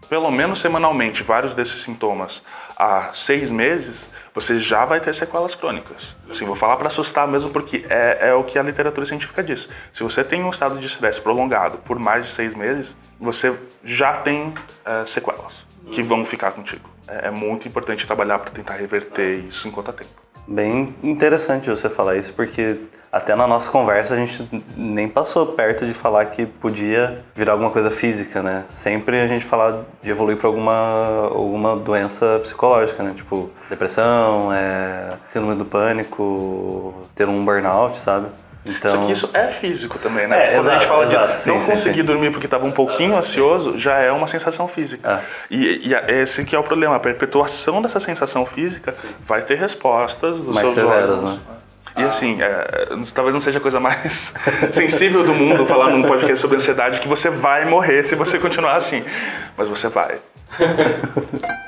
[0.09, 2.43] pelo menos semanalmente, vários desses sintomas
[2.77, 6.17] há seis meses, você já vai ter sequelas crônicas.
[6.31, 9.69] Assim, vou falar para assustar mesmo, porque é, é o que a literatura científica diz.
[9.93, 14.15] Se você tem um estado de estresse prolongado por mais de seis meses, você já
[14.15, 16.89] tem é, sequelas que vão ficar contigo.
[17.07, 20.28] É, é muito importante trabalhar para tentar reverter isso enquanto há tempo.
[20.51, 22.81] Bem interessante você falar isso, porque
[23.13, 27.71] até na nossa conversa a gente nem passou perto de falar que podia virar alguma
[27.71, 28.65] coisa física, né?
[28.71, 33.13] Sempre a gente fala de evoluir para alguma, alguma doença psicológica, né?
[33.15, 38.29] Tipo depressão, é, síndrome do pânico, ter um burnout, sabe?
[38.65, 38.91] Então...
[38.91, 40.37] Só que isso é físico também, né?
[40.37, 42.07] É, Quando exato, a gente fala exato, de sim, não sim, conseguir sim.
[42.07, 45.23] dormir porque estava um pouquinho ansioso, já é uma sensação física.
[45.23, 45.55] É.
[45.55, 50.43] E, e, esse que é o problema, a perpetuação dessa sensação física vai ter respostas
[50.43, 51.37] dos mais seus severas, órgãos.
[51.37, 51.41] Né?
[51.97, 54.33] E assim, é, talvez não seja a coisa mais
[54.71, 58.77] sensível do mundo falar num podcast sobre ansiedade que você vai morrer se você continuar
[58.77, 59.03] assim.
[59.57, 60.21] Mas você vai.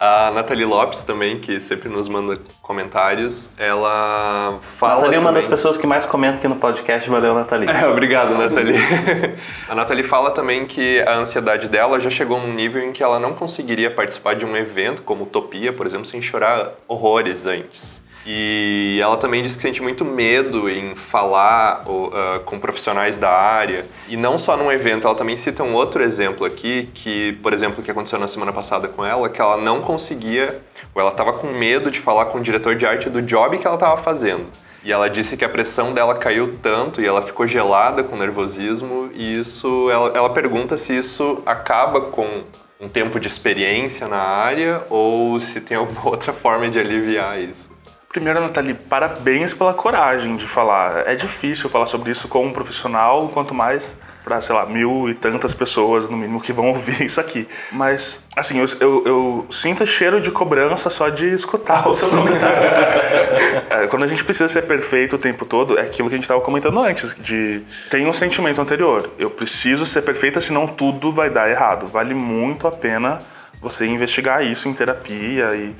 [0.00, 4.94] A Nathalie Lopes também, que sempre nos manda comentários, ela fala.
[4.94, 7.10] Nathalie é uma das pessoas que mais comenta aqui no podcast.
[7.10, 7.68] Valeu, Nathalie.
[7.68, 8.76] É, obrigado, Nathalie.
[9.68, 13.18] a Nathalie fala também que a ansiedade dela já chegou num nível em que ela
[13.18, 18.06] não conseguiria participar de um evento como Utopia, por exemplo, sem chorar horrores antes.
[18.26, 23.84] E ela também disse que sente muito medo em falar uh, com profissionais da área.
[24.08, 27.82] E não só num evento, ela também cita um outro exemplo aqui, que, por exemplo,
[27.82, 30.60] que aconteceu na semana passada com ela, que ela não conseguia,
[30.94, 33.66] ou ela estava com medo de falar com o diretor de arte do job que
[33.66, 34.46] ela estava fazendo.
[34.84, 39.10] E ela disse que a pressão dela caiu tanto e ela ficou gelada com nervosismo,
[39.12, 42.44] e isso, ela, ela pergunta se isso acaba com
[42.80, 47.77] um tempo de experiência na área ou se tem alguma outra forma de aliviar isso.
[48.10, 51.06] Primeiro, Nathalie, parabéns pela coragem de falar.
[51.06, 55.14] É difícil falar sobre isso com um profissional, quanto mais para, sei lá, mil e
[55.14, 57.46] tantas pessoas, no mínimo, que vão ouvir isso aqui.
[57.70, 62.56] Mas, assim, eu, eu, eu sinto cheiro de cobrança só de escutar o seu comentário.
[63.68, 66.24] é, quando a gente precisa ser perfeito o tempo todo, é aquilo que a gente
[66.24, 69.10] estava comentando antes, de tem um sentimento anterior.
[69.18, 71.86] Eu preciso ser perfeita, senão tudo vai dar errado.
[71.88, 73.18] Vale muito a pena
[73.60, 75.74] você investigar isso em terapia e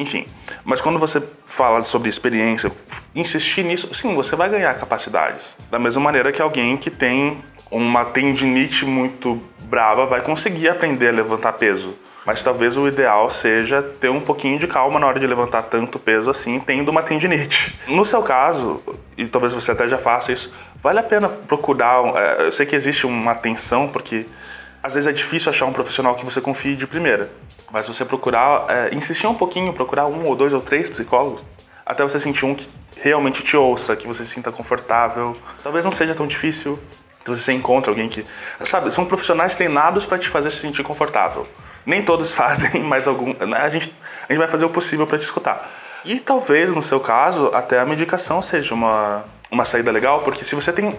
[0.00, 0.26] enfim,
[0.64, 2.72] mas quando você fala sobre experiência,
[3.14, 5.58] insistir nisso, sim, você vai ganhar capacidades.
[5.70, 7.36] Da mesma maneira que alguém que tem
[7.70, 11.94] uma tendinite muito brava vai conseguir aprender a levantar peso.
[12.24, 15.98] Mas talvez o ideal seja ter um pouquinho de calma na hora de levantar tanto
[15.98, 17.74] peso assim, tendo uma tendinite.
[17.88, 18.82] No seu caso,
[19.16, 22.02] e talvez você até já faça isso, vale a pena procurar.
[22.16, 24.26] É, eu sei que existe uma tensão, porque
[24.82, 27.30] às vezes é difícil achar um profissional que você confie de primeira.
[27.70, 31.44] Mas você procurar, é, insistir um pouquinho, procurar um ou dois ou três psicólogos,
[31.86, 32.68] até você sentir um que
[33.00, 35.36] realmente te ouça, que você se sinta confortável.
[35.62, 36.78] Talvez não seja tão difícil.
[37.22, 38.24] Então você encontra alguém que.
[38.60, 41.46] Sabe, são profissionais treinados para te fazer se sentir confortável.
[41.84, 43.94] Nem todos fazem, mas algum, né, a, gente,
[44.28, 45.68] a gente vai fazer o possível para te escutar.
[46.04, 50.54] E talvez, no seu caso, até a medicação seja uma, uma saída legal, porque se
[50.54, 50.96] você tem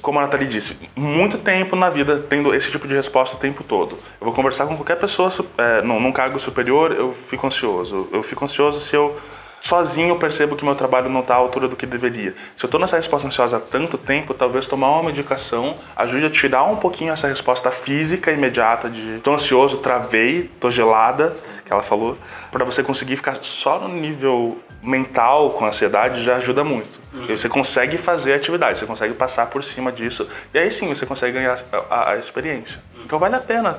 [0.00, 3.62] como a Nathalie disse, muito tempo na vida tendo esse tipo de resposta o tempo
[3.62, 3.98] todo.
[4.20, 8.08] Eu vou conversar com qualquer pessoa é, num, num cargo superior, eu fico ansioso.
[8.12, 9.16] Eu fico ansioso se eu
[9.60, 12.34] sozinho percebo que meu trabalho não está à altura do que deveria.
[12.56, 16.30] Se eu estou nessa resposta ansiosa há tanto tempo, talvez tomar uma medicação ajude a
[16.30, 21.82] tirar um pouquinho essa resposta física imediata de estou ansioso, travei, estou gelada, que ela
[21.82, 22.16] falou,
[22.50, 27.00] para você conseguir ficar só no nível mental com ansiedade já ajuda muito.
[27.12, 27.26] Uhum.
[27.26, 31.34] Você consegue fazer atividade, você consegue passar por cima disso e aí sim você consegue
[31.34, 31.58] ganhar
[31.90, 32.80] a, a experiência.
[32.94, 33.02] Uhum.
[33.04, 33.78] Então vale a pena,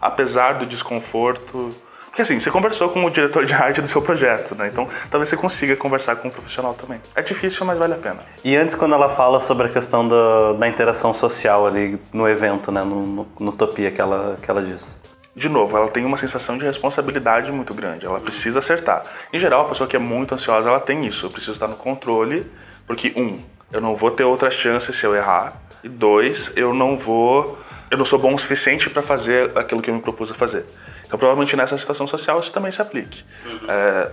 [0.00, 1.74] apesar do desconforto.
[2.06, 4.68] Porque assim, você conversou com o diretor de arte do seu projeto, né?
[4.68, 7.00] Então talvez você consiga conversar com um profissional também.
[7.14, 8.18] É difícil, mas vale a pena.
[8.42, 12.72] E antes, quando ela fala sobre a questão da, da interação social ali no evento,
[12.72, 12.82] né?
[12.82, 14.98] No, no, no Utopia que ela, que ela disse
[15.38, 18.04] de novo, ela tem uma sensação de responsabilidade muito grande.
[18.04, 19.04] Ela precisa acertar.
[19.32, 21.26] Em geral, a pessoa que é muito ansiosa, ela tem isso.
[21.26, 22.44] Eu preciso estar no controle,
[22.86, 23.38] porque um,
[23.72, 25.54] eu não vou ter outra chance se eu errar.
[25.84, 27.56] E dois, eu não vou,
[27.88, 30.66] eu não sou bom o suficiente para fazer aquilo que eu me propus a fazer.
[31.06, 33.24] Então, provavelmente nessa situação social isso também se aplique.
[33.46, 33.60] Uhum.
[33.68, 34.10] É,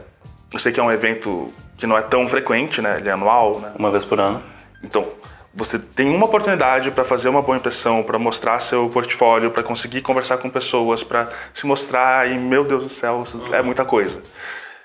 [0.53, 2.97] eu sei que é um evento que não é tão frequente, né?
[2.99, 3.71] Ele é anual, né?
[3.77, 4.41] Uma vez por ano.
[4.83, 5.07] Então,
[5.55, 10.01] você tem uma oportunidade para fazer uma boa impressão, para mostrar seu portfólio, para conseguir
[10.01, 14.21] conversar com pessoas, para se mostrar e meu Deus do céu, é muita coisa.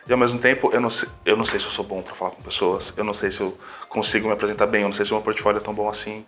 [0.06, 2.14] E ao mesmo tempo, eu não sei, eu não sei se eu sou bom para
[2.14, 5.04] falar com pessoas, eu não sei se eu consigo me apresentar bem, eu não sei
[5.04, 6.24] se o meu portfólio é tão bom assim.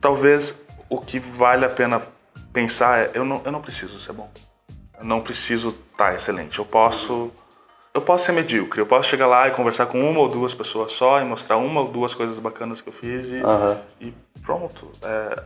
[0.00, 2.00] Talvez o que vale a pena
[2.52, 4.30] pensar é: eu não, eu não preciso ser bom.
[4.98, 6.58] Eu não preciso estar tá excelente.
[6.58, 7.32] Eu posso
[7.96, 10.92] eu posso ser medíocre, eu posso chegar lá e conversar com uma ou duas pessoas
[10.92, 13.76] só e mostrar uma ou duas coisas bacanas que eu fiz e, uhum.
[14.02, 14.92] e pronto.
[15.02, 15.42] É,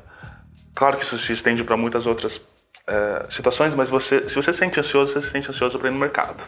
[0.75, 2.41] claro que isso se estende para muitas outras
[2.89, 5.93] é, situações, mas você, se você se sente ansioso, você se sente ansioso para ir
[5.93, 6.43] no mercado.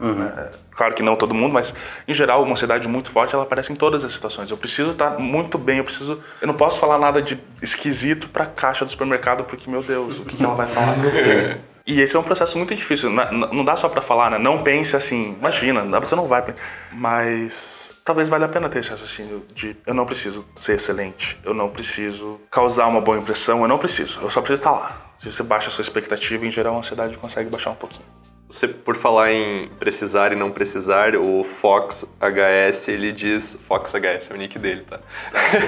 [0.00, 0.26] Uhum.
[0.26, 1.72] É, claro que não todo mundo, mas
[2.08, 4.50] em geral uma ansiedade muito forte ela aparece em todas as situações.
[4.50, 8.42] Eu preciso estar muito bem, eu preciso, eu não posso falar nada de esquisito para
[8.42, 10.94] a caixa do supermercado porque meu Deus, o que, que ela vai falar?
[11.04, 11.56] Sim.
[11.86, 13.10] E esse é um processo muito difícil.
[13.10, 14.38] Não dá só para falar, né?
[14.38, 16.44] Não pense assim, imagina, você não vai.
[16.92, 21.54] Mas talvez valha a pena ter esse raciocínio de eu não preciso ser excelente, eu
[21.54, 25.12] não preciso causar uma boa impressão, eu não preciso, eu só preciso estar lá.
[25.16, 28.04] Se você baixa a sua expectativa, em geral a ansiedade consegue baixar um pouquinho.
[28.48, 33.58] Você, por falar em precisar e não precisar, o Fox HS, ele diz...
[33.60, 35.00] Fox HS é o nick dele, tá?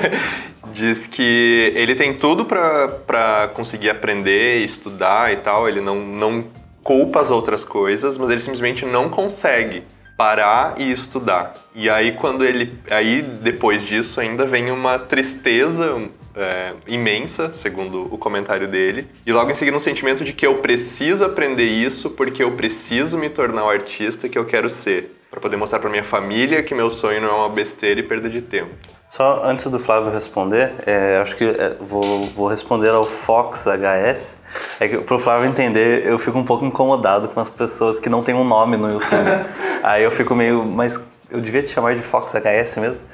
[0.72, 5.68] diz que ele tem tudo para conseguir aprender, estudar e tal.
[5.68, 6.44] Ele não, não
[6.84, 9.82] culpa as outras coisas, mas ele simplesmente não consegue
[10.16, 11.54] parar e estudar.
[11.74, 12.78] E aí quando ele...
[12.90, 19.06] Aí, depois disso, ainda vem uma tristeza é, imensa, segundo o comentário dele.
[19.26, 23.18] E logo em seguida um sentimento de que eu preciso aprender isso porque eu preciso
[23.18, 25.14] me tornar o artista que eu quero ser.
[25.30, 28.30] para poder mostrar para minha família que meu sonho não é uma besteira e perda
[28.30, 28.70] de tempo.
[29.08, 34.38] Só antes do Flávio responder, é, acho que é, vou, vou responder ao Fox HS.
[34.78, 38.22] É que pro Flávio entender, eu fico um pouco incomodado com as pessoas que não
[38.22, 39.44] têm um nome no YouTube.
[39.82, 43.06] Aí eu fico meio, mas Eu devia te chamar de Fox HS mesmo.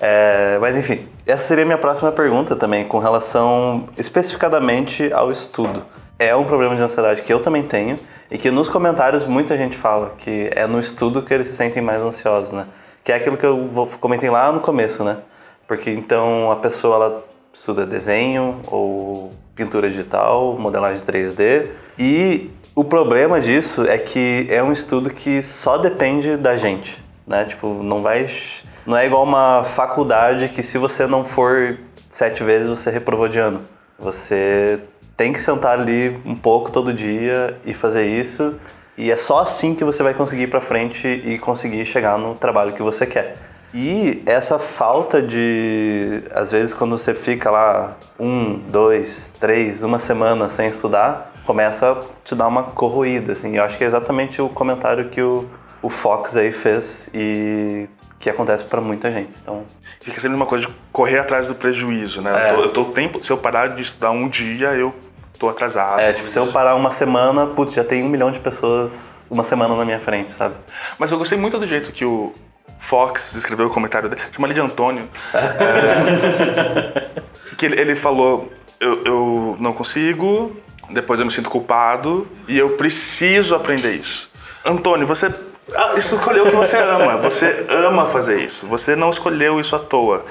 [0.00, 5.84] É, mas enfim, essa seria a minha próxima pergunta também, com relação especificadamente ao estudo.
[6.18, 7.98] É um problema de ansiedade que eu também tenho
[8.30, 11.82] e que nos comentários muita gente fala que é no estudo que eles se sentem
[11.82, 12.66] mais ansiosos, né?
[13.02, 15.18] Que é aquilo que eu comentei lá no começo, né?
[15.66, 23.40] Porque então a pessoa ela estuda desenho ou pintura digital, modelagem 3D e o problema
[23.40, 27.44] disso é que é um estudo que só depende da gente, né?
[27.44, 28.26] Tipo, não vai
[28.86, 33.38] não é igual uma faculdade que se você não for sete vezes você reprovou de
[33.38, 33.60] ano.
[33.98, 34.80] Você
[35.16, 38.54] tem que sentar ali um pouco todo dia e fazer isso.
[38.96, 42.34] E é só assim que você vai conseguir ir para frente e conseguir chegar no
[42.34, 43.36] trabalho que você quer.
[43.72, 46.22] E essa falta de.
[46.34, 52.02] Às vezes, quando você fica lá um, dois, três, uma semana sem estudar, começa a
[52.24, 53.32] te dar uma corroída.
[53.32, 53.56] Assim.
[53.56, 55.46] Eu acho que é exatamente o comentário que o,
[55.80, 57.88] o Fox aí fez e
[58.20, 59.30] que acontece para muita gente.
[59.42, 59.64] Então
[60.00, 62.48] fica sempre uma coisa de correr atrás do prejuízo, né?
[62.48, 62.50] É.
[62.50, 64.94] Eu, tô, eu tô tempo, se eu parar de estudar um dia, eu
[65.38, 66.00] tô atrasado.
[66.00, 69.42] É, tipo, se eu parar uma semana, putz, já tem um milhão de pessoas uma
[69.42, 70.54] semana na minha frente, sabe?
[70.98, 72.34] Mas eu gostei muito do jeito que o
[72.78, 75.08] Fox escreveu o comentário dele, chama ele de Antônio.
[75.32, 77.10] é,
[77.56, 80.54] que ele, ele falou, eu, eu não consigo,
[80.90, 84.30] depois eu me sinto culpado e eu preciso aprender isso.
[84.62, 85.32] Antônio, você
[85.74, 87.16] ah, escolheu o que você ama.
[87.18, 88.66] Você ama fazer isso.
[88.66, 90.24] Você não escolheu isso à toa.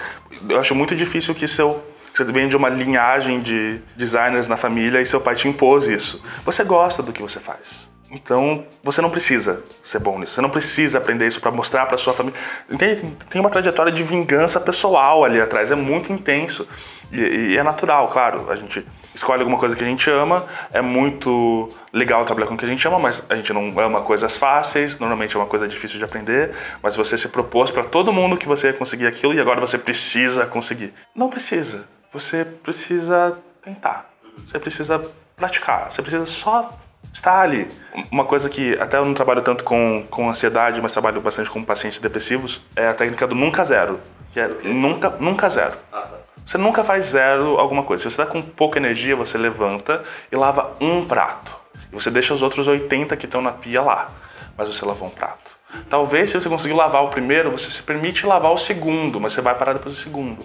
[0.47, 4.99] Eu acho muito difícil que seu você vem de uma linhagem de designers na família
[4.99, 6.21] e seu pai te impôs isso.
[6.43, 7.89] Você gosta do que você faz.
[8.11, 10.33] Então, você não precisa ser bom nisso.
[10.33, 12.37] Você não precisa aprender isso para mostrar para sua família.
[12.69, 13.15] Entende?
[13.29, 15.69] Tem uma trajetória de vingança pessoal ali atrás.
[15.71, 16.67] É muito intenso.
[17.11, 18.47] E, e é natural, claro.
[18.49, 20.45] A gente escolhe alguma coisa que a gente ama.
[20.71, 24.01] É muito legal trabalhar com o que a gente ama, mas a gente não ama
[24.01, 24.99] coisas fáceis.
[24.99, 26.51] Normalmente é uma coisa difícil de aprender.
[26.81, 29.77] Mas você se propôs para todo mundo que você ia conseguir aquilo e agora você
[29.77, 30.93] precisa conseguir.
[31.15, 31.87] Não precisa.
[32.11, 34.09] Você precisa tentar.
[34.45, 35.01] Você precisa
[35.35, 35.91] praticar.
[35.91, 36.75] Você precisa só
[37.13, 37.69] estar ali.
[38.11, 41.63] Uma coisa que até eu não trabalho tanto com, com ansiedade, mas trabalho bastante com
[41.63, 43.99] pacientes depressivos, é a técnica do nunca zero.
[44.31, 45.75] Que é nunca, nunca zero.
[45.91, 46.08] Ah.
[46.49, 48.01] Você nunca faz zero alguma coisa.
[48.01, 51.55] Se você está com pouca energia, você levanta e lava um prato.
[51.91, 54.09] E você deixa os outros 80 que estão na pia lá.
[54.57, 55.55] Mas você lavou um prato.
[55.87, 59.41] Talvez, se você conseguir lavar o primeiro, você se permite lavar o segundo, mas você
[59.41, 60.43] vai parar depois do segundo.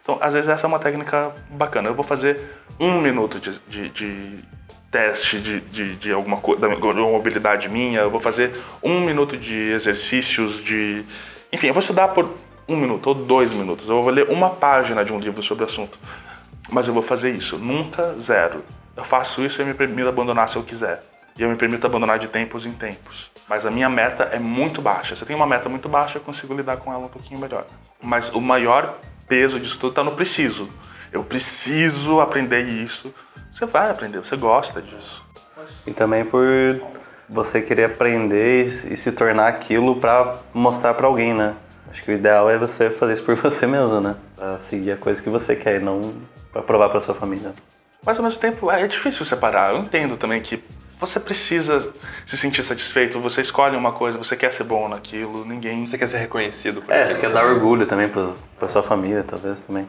[0.00, 1.90] Então, às vezes, essa é uma técnica bacana.
[1.90, 2.40] Eu vou fazer
[2.80, 4.44] um minuto de, de, de
[4.90, 9.36] teste de, de, de alguma coisa, de uma habilidade minha, eu vou fazer um minuto
[9.36, 11.04] de exercícios de.
[11.52, 12.34] Enfim, eu vou estudar por
[12.68, 13.88] um minuto ou dois minutos.
[13.88, 15.98] Eu vou ler uma página de um livro sobre o assunto.
[16.70, 18.64] Mas eu vou fazer isso, nunca zero.
[18.96, 21.02] Eu faço isso e eu me permito abandonar se eu quiser.
[21.36, 23.30] E eu me permito abandonar de tempos em tempos.
[23.48, 25.16] Mas a minha meta é muito baixa.
[25.16, 27.66] Se eu tenho uma meta muito baixa, eu consigo lidar com ela um pouquinho melhor.
[28.00, 28.98] Mas o maior
[29.28, 30.68] peso disso tudo está no preciso.
[31.12, 33.12] Eu preciso aprender isso.
[33.50, 35.24] Você vai aprender, você gosta disso.
[35.86, 36.40] E também por
[37.28, 41.54] você querer aprender e se tornar aquilo para mostrar para alguém, né?
[41.94, 44.16] Acho que o ideal é você fazer isso por você mesmo, né?
[44.34, 46.12] Pra seguir a coisa que você quer e não
[46.52, 47.54] pra provar pra sua família.
[48.04, 49.72] Mas ao mesmo tempo é difícil separar.
[49.72, 50.60] Eu entendo também que
[50.98, 51.88] você precisa
[52.26, 55.86] se sentir satisfeito, você escolhe uma coisa, você quer ser bom naquilo, ninguém.
[55.86, 59.22] Você quer ser reconhecido por É, você quer dar orgulho também pra, pra sua família,
[59.22, 59.86] talvez também.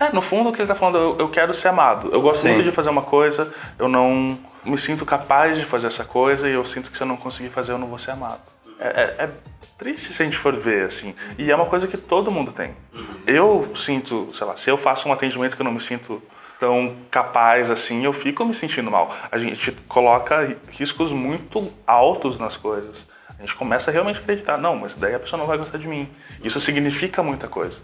[0.00, 0.06] É.
[0.06, 2.10] é, no fundo o que ele tá falando, eu, eu quero ser amado.
[2.12, 2.48] Eu gosto Sim.
[2.48, 6.52] muito de fazer uma coisa, eu não me sinto capaz de fazer essa coisa e
[6.52, 8.40] eu sinto que se eu não conseguir fazer, eu não vou ser amado.
[8.84, 9.30] É, é, é
[9.78, 11.14] triste se a gente for ver, assim.
[11.38, 12.74] E é uma coisa que todo mundo tem.
[12.92, 13.06] Uhum.
[13.26, 16.22] Eu sinto, sei lá, se eu faço um atendimento que eu não me sinto
[16.60, 19.14] tão capaz assim, eu fico me sentindo mal.
[19.32, 23.06] A gente coloca riscos muito altos nas coisas.
[23.38, 25.88] A gente começa a realmente acreditar, não, mas daí a pessoa não vai gostar de
[25.88, 26.08] mim.
[26.42, 27.82] Isso significa muita coisa.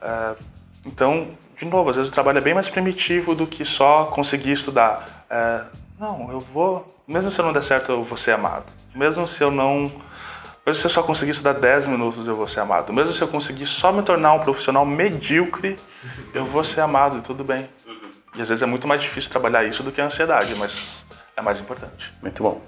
[0.00, 0.34] É,
[0.86, 4.52] então, de novo, às vezes o trabalho é bem mais primitivo do que só conseguir
[4.52, 5.26] estudar.
[5.28, 5.64] É,
[5.98, 8.66] não, eu vou, mesmo se eu não der certo, eu vou ser amado.
[8.94, 9.90] Mesmo se eu não
[10.68, 12.92] mesmo se eu só conseguir estudar 10 minutos, eu vou ser amado.
[12.92, 15.78] Mesmo se eu conseguir só me tornar um profissional medíocre,
[16.34, 17.68] eu vou ser amado e tudo bem.
[18.36, 21.40] E às vezes é muito mais difícil trabalhar isso do que a ansiedade, mas é
[21.40, 22.12] mais importante.
[22.22, 22.60] Muito bom.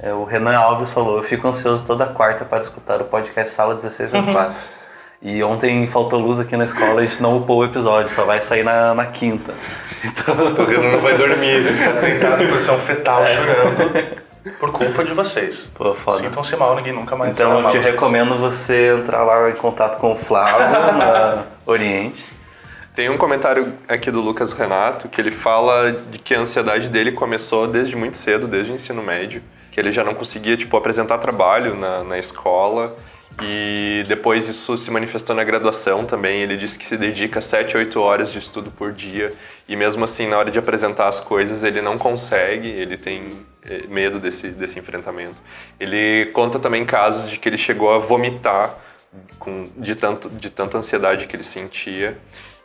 [0.00, 3.74] É, o Renan Alves falou: Eu fico ansioso toda quarta para escutar o podcast Sala
[3.74, 4.62] 1604.
[5.20, 8.40] e ontem faltou luz aqui na escola, a gente não upou o episódio, só vai
[8.40, 9.52] sair na, na quinta.
[10.02, 10.34] Então...
[10.64, 13.34] O Renan não vai dormir, ele tá deitado em posição fetal, é.
[13.34, 14.18] chorando.
[14.58, 15.70] Por culpa de vocês.
[15.74, 16.18] Pô, foda.
[16.18, 20.12] Sintam-se mal, ninguém nunca mais Então eu te recomendo você entrar lá em contato com
[20.12, 20.58] o Flávio
[20.96, 22.24] na Oriente.
[22.94, 27.12] Tem um comentário aqui do Lucas Renato que ele fala de que a ansiedade dele
[27.12, 29.40] começou desde muito cedo, desde o ensino médio.
[29.70, 32.92] que ele já não conseguia, tipo, apresentar trabalho na, na escola.
[33.40, 36.42] E depois isso se manifestou na graduação também.
[36.42, 39.32] Ele disse que se dedica 7, 8 horas de estudo por dia.
[39.68, 43.84] E mesmo assim, na hora de apresentar as coisas, ele não consegue, ele tem eh,
[43.88, 45.40] medo desse, desse enfrentamento.
[45.78, 48.76] Ele conta também casos de que ele chegou a vomitar
[49.38, 52.18] com, de, tanto, de tanta ansiedade que ele sentia.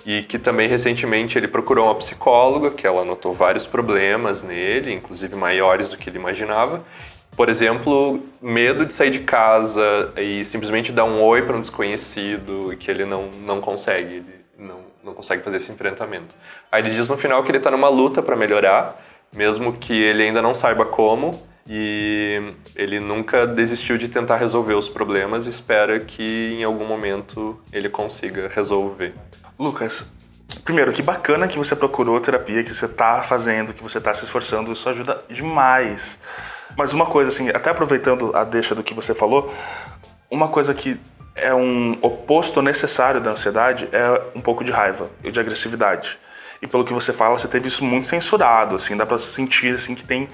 [0.05, 5.33] E que também recentemente ele procurou uma psicóloga, que ela notou vários problemas nele, inclusive
[5.33, 6.83] maiores do que ele imaginava.
[7.35, 12.71] Por exemplo, medo de sair de casa e simplesmente dar um oi para um desconhecido
[12.71, 16.35] e que ele não, não consegue, ele não, não consegue fazer esse enfrentamento.
[16.71, 19.03] Aí ele diz no final que ele está numa luta para melhorar,
[19.33, 24.89] mesmo que ele ainda não saiba como, e ele nunca desistiu de tentar resolver os
[24.89, 29.13] problemas e espera que em algum momento ele consiga resolver.
[29.57, 30.05] Lucas,
[30.63, 34.25] primeiro, que bacana que você procurou terapia, que você está fazendo, que você está se
[34.25, 36.19] esforçando, isso ajuda demais.
[36.77, 39.53] Mas uma coisa, assim, até aproveitando a deixa do que você falou,
[40.29, 40.99] uma coisa que
[41.35, 46.17] é um oposto necessário da ansiedade é um pouco de raiva e de agressividade.
[46.61, 49.95] E pelo que você fala, você teve isso muito censurado, assim, dá para sentir assim
[49.95, 50.29] que tem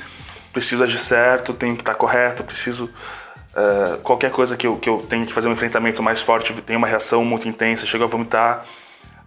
[0.54, 4.90] preciso agir certo, tem que estar tá correto, preciso uh, qualquer coisa que eu, que
[4.90, 8.08] eu tenha que fazer um enfrentamento mais forte, tem uma reação muito intensa, chego a
[8.08, 8.66] vomitar.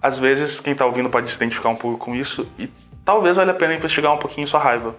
[0.01, 2.69] Às vezes, quem está ouvindo pode se identificar um pouco com isso e
[3.05, 4.95] talvez valha a pena investigar um pouquinho sua raiva.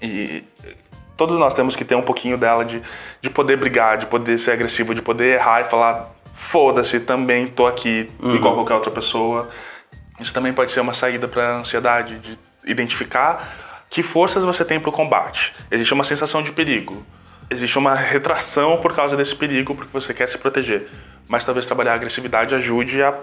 [0.00, 0.44] E
[1.22, 2.82] todos nós temos que ter um pouquinho dela de,
[3.20, 7.64] de poder brigar, de poder ser agressivo, de poder errar e falar foda-se, também tô
[7.64, 8.34] aqui, uhum.
[8.34, 9.48] igual qualquer outra pessoa.
[10.18, 14.90] Isso também pode ser uma saída para ansiedade, de identificar que forças você tem para
[14.90, 15.54] o combate.
[15.70, 17.06] Existe uma sensação de perigo.
[17.48, 20.88] Existe uma retração por causa desse perigo, porque você quer se proteger.
[21.28, 23.14] Mas talvez trabalhar a agressividade ajude a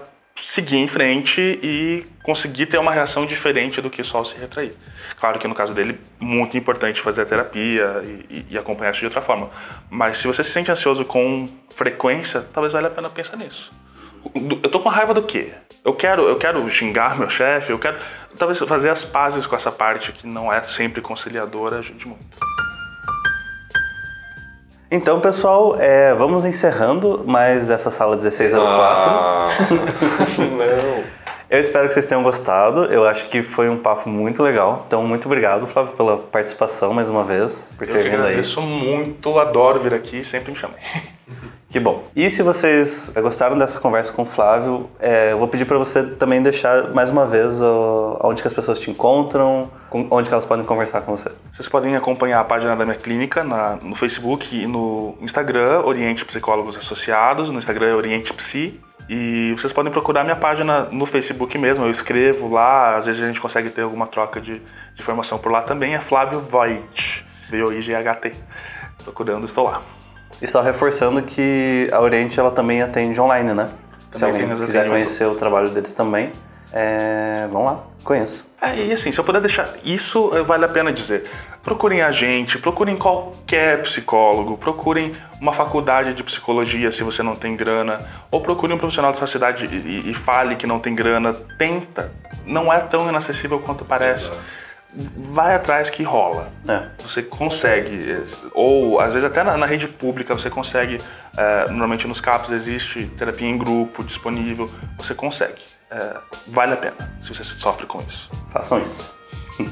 [0.42, 4.72] seguir em frente e conseguir ter uma reação diferente do que só se retrair.
[5.18, 9.06] Claro que no caso dele, muito importante fazer a terapia e, e acompanhar isso de
[9.06, 9.50] outra forma.
[9.90, 13.72] Mas se você se sente ansioso com frequência, talvez valha a pena pensar nisso.
[14.62, 15.52] Eu tô com raiva do quê?
[15.84, 17.98] Eu quero, eu quero xingar meu chefe, eu quero
[18.38, 22.49] talvez fazer as pazes com essa parte que não é sempre conciliadora ajude muito.
[24.92, 29.08] Então, pessoal, é, vamos encerrando mais essa sala 1604.
[29.08, 29.48] Ah,
[30.36, 31.19] não.
[31.50, 32.84] Eu espero que vocês tenham gostado.
[32.84, 34.84] Eu acho que foi um papo muito legal.
[34.86, 38.12] Então, muito obrigado, Flávio, pela participação mais uma vez, por ter vindo aí.
[38.12, 40.76] Eu agradeço muito, adoro vir aqui, sempre me chamem.
[41.70, 42.02] Que bom.
[42.16, 46.02] E se vocês gostaram dessa conversa com o Flávio, é, eu vou pedir para você
[46.02, 50.44] também deixar mais uma vez ó, onde que as pessoas te encontram, onde que elas
[50.44, 51.30] podem conversar com você.
[51.52, 56.24] Vocês podem acompanhar a página da minha clínica na, no Facebook e no Instagram, Oriente
[56.24, 58.80] Psicólogos Associados, no Instagram é Oriente Psi.
[59.12, 63.26] E vocês podem procurar minha página no Facebook mesmo, eu escrevo lá, às vezes a
[63.26, 68.32] gente consegue ter alguma troca de, de informação por lá também, é Flávio Voigt, V-O-I-G-H-T.
[69.02, 69.82] Procurando, estou lá.
[70.40, 73.70] E só reforçando que a Oriente ela também atende online, né?
[74.12, 76.30] Também Se alguém quiser conhecer o trabalho deles também,
[76.72, 77.48] é...
[77.50, 78.49] vão lá, conheço.
[78.62, 81.24] É, e assim, se eu puder deixar, isso eh, vale a pena dizer.
[81.62, 87.56] Procurem a gente, procurem qualquer psicólogo, procurem uma faculdade de psicologia se você não tem
[87.56, 90.94] grana, ou procure um profissional da sua cidade e, e, e fale que não tem
[90.94, 91.32] grana.
[91.56, 92.12] Tenta,
[92.44, 94.30] não é tão inacessível quanto parece.
[94.30, 94.60] Exato
[94.94, 96.52] vai atrás que rola.
[96.68, 96.88] É.
[97.02, 98.18] Você consegue,
[98.52, 100.98] ou às vezes até na, na rede pública você consegue,
[101.36, 105.69] é, normalmente nos CAPs existe terapia em grupo disponível, você consegue.
[105.90, 106.16] É,
[106.46, 108.30] vale a pena se você sofre com isso.
[108.52, 109.12] Façam isso.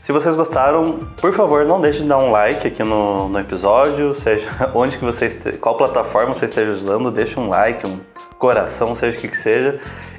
[0.00, 4.12] Se vocês gostaram, por favor, não deixe de dar um like aqui no, no episódio,
[4.16, 8.00] seja onde que você este, qual plataforma você esteja usando, deixe um like, um
[8.36, 9.78] coração, seja o que, que seja,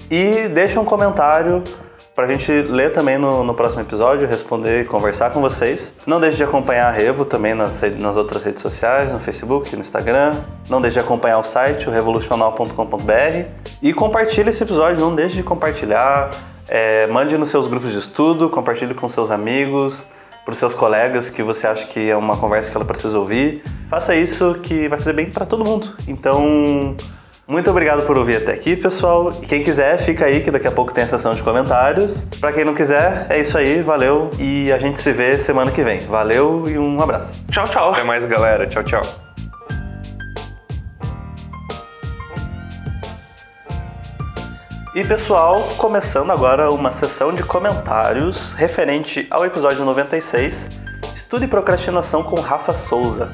[0.09, 1.61] e deixe um comentário
[2.15, 5.93] para a gente ler também no, no, próximo episódio, responder e conversar com vocês.
[6.05, 9.81] Não deixe de acompanhar a Revo também nas, nas outras redes sociais, no Facebook, no
[9.81, 10.35] Instagram.
[10.69, 13.62] Não deixe de acompanhar o site, o revolucional.com.br.
[13.83, 16.31] E compartilhe esse episódio, não deixe de compartilhar.
[16.69, 20.05] É, mande nos seus grupos de estudo, compartilhe com seus amigos,
[20.45, 23.61] para os seus colegas que você acha que é uma conversa que ela precisa ouvir.
[23.89, 25.89] Faça isso que vai fazer bem para todo mundo.
[26.07, 26.95] Então,
[27.45, 29.33] muito obrigado por ouvir até aqui, pessoal.
[29.41, 32.25] E quem quiser, fica aí que daqui a pouco tem a sessão de comentários.
[32.39, 35.83] Para quem não quiser, é isso aí, valeu e a gente se vê semana que
[35.83, 35.99] vem.
[36.05, 37.43] Valeu e um abraço.
[37.51, 37.91] Tchau, tchau.
[37.91, 38.65] Até mais, galera.
[38.65, 39.22] Tchau, tchau.
[44.93, 50.69] E pessoal, começando agora uma sessão de comentários referente ao episódio 96,
[51.15, 53.33] Estude Procrastinação com Rafa Souza.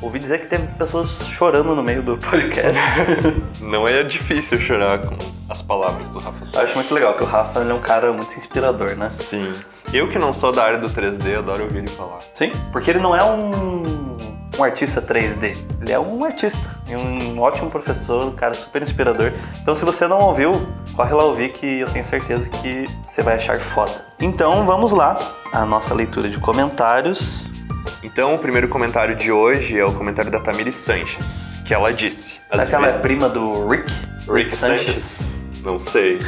[0.00, 2.78] ouvi dizer que teve pessoas chorando no meio do podcast.
[3.60, 5.16] Não é difícil chorar com
[5.48, 6.70] as palavras do Rafa Eu Salles.
[6.70, 9.08] acho muito legal que o Rafa é um cara muito inspirador, né?
[9.08, 9.52] Sim.
[9.92, 12.20] Eu que não sou da área do 3D, adoro ouvir ele falar.
[12.32, 14.16] Sim, porque ele não é um,
[14.60, 19.32] um artista 3D, ele é um artista e um ótimo professor, um cara super inspirador.
[19.62, 20.52] Então, se você não ouviu,
[20.94, 24.04] corre lá ouvir que eu tenho certeza que você vai achar foda.
[24.20, 25.18] Então, vamos lá,
[25.50, 27.46] a nossa leitura de comentários.
[28.02, 32.40] Então, o primeiro comentário de hoje é o comentário da Tamiri Sanches, que ela disse.
[32.50, 33.90] Será "Às que ela é prima do Rick?
[34.28, 35.40] Rick Sanchez?
[35.64, 36.18] Não sei.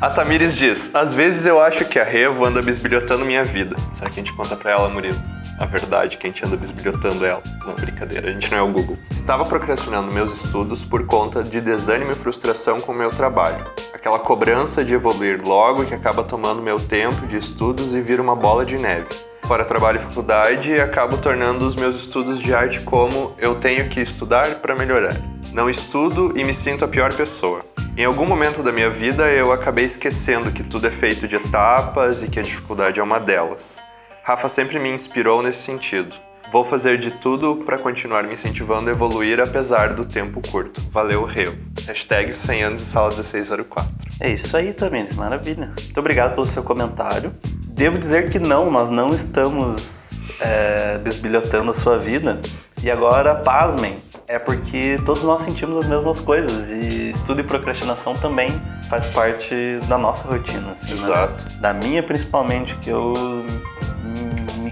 [0.00, 3.76] A Tamires diz: Às vezes eu acho que a Revo anda bisbilhotando minha vida.
[3.92, 5.18] Será que a gente conta pra ela, Murilo?
[5.58, 7.42] A verdade, que a gente anda bisbilhotando ela.
[7.64, 8.96] Não, brincadeira, a gente não é o Google.
[9.10, 13.64] Estava procrastinando meus estudos por conta de desânimo e frustração com o meu trabalho.
[13.92, 18.34] Aquela cobrança de evoluir logo que acaba tomando meu tempo de estudos e vira uma
[18.34, 19.06] bola de neve.
[19.46, 24.00] Fora trabalho e faculdade, acabo tornando os meus estudos de arte como eu tenho que
[24.00, 25.16] estudar para melhorar.
[25.52, 27.60] Não estudo e me sinto a pior pessoa.
[27.96, 32.22] Em algum momento da minha vida eu acabei esquecendo que tudo é feito de etapas
[32.24, 33.84] e que a dificuldade é uma delas.
[34.26, 36.16] Rafa sempre me inspirou nesse sentido.
[36.50, 40.80] Vou fazer de tudo para continuar me incentivando a evoluir apesar do tempo curto.
[40.90, 41.52] Valeu, Reu.
[41.86, 43.86] Hashtag 100 anos e sala 1604.
[44.18, 45.72] É isso aí, Tamires, maravilha.
[45.78, 47.30] Muito obrigado pelo seu comentário.
[47.76, 50.08] Devo dizer que não, nós não estamos
[50.40, 52.40] é, bisbilhotando a sua vida.
[52.82, 53.94] E agora, pasmem,
[54.26, 58.50] é porque todos nós sentimos as mesmas coisas e estudo e procrastinação também
[58.88, 59.54] faz parte
[59.86, 60.72] da nossa rotina.
[60.72, 60.92] assim, né?
[60.94, 61.44] Exato.
[61.60, 63.44] Da minha, principalmente, que eu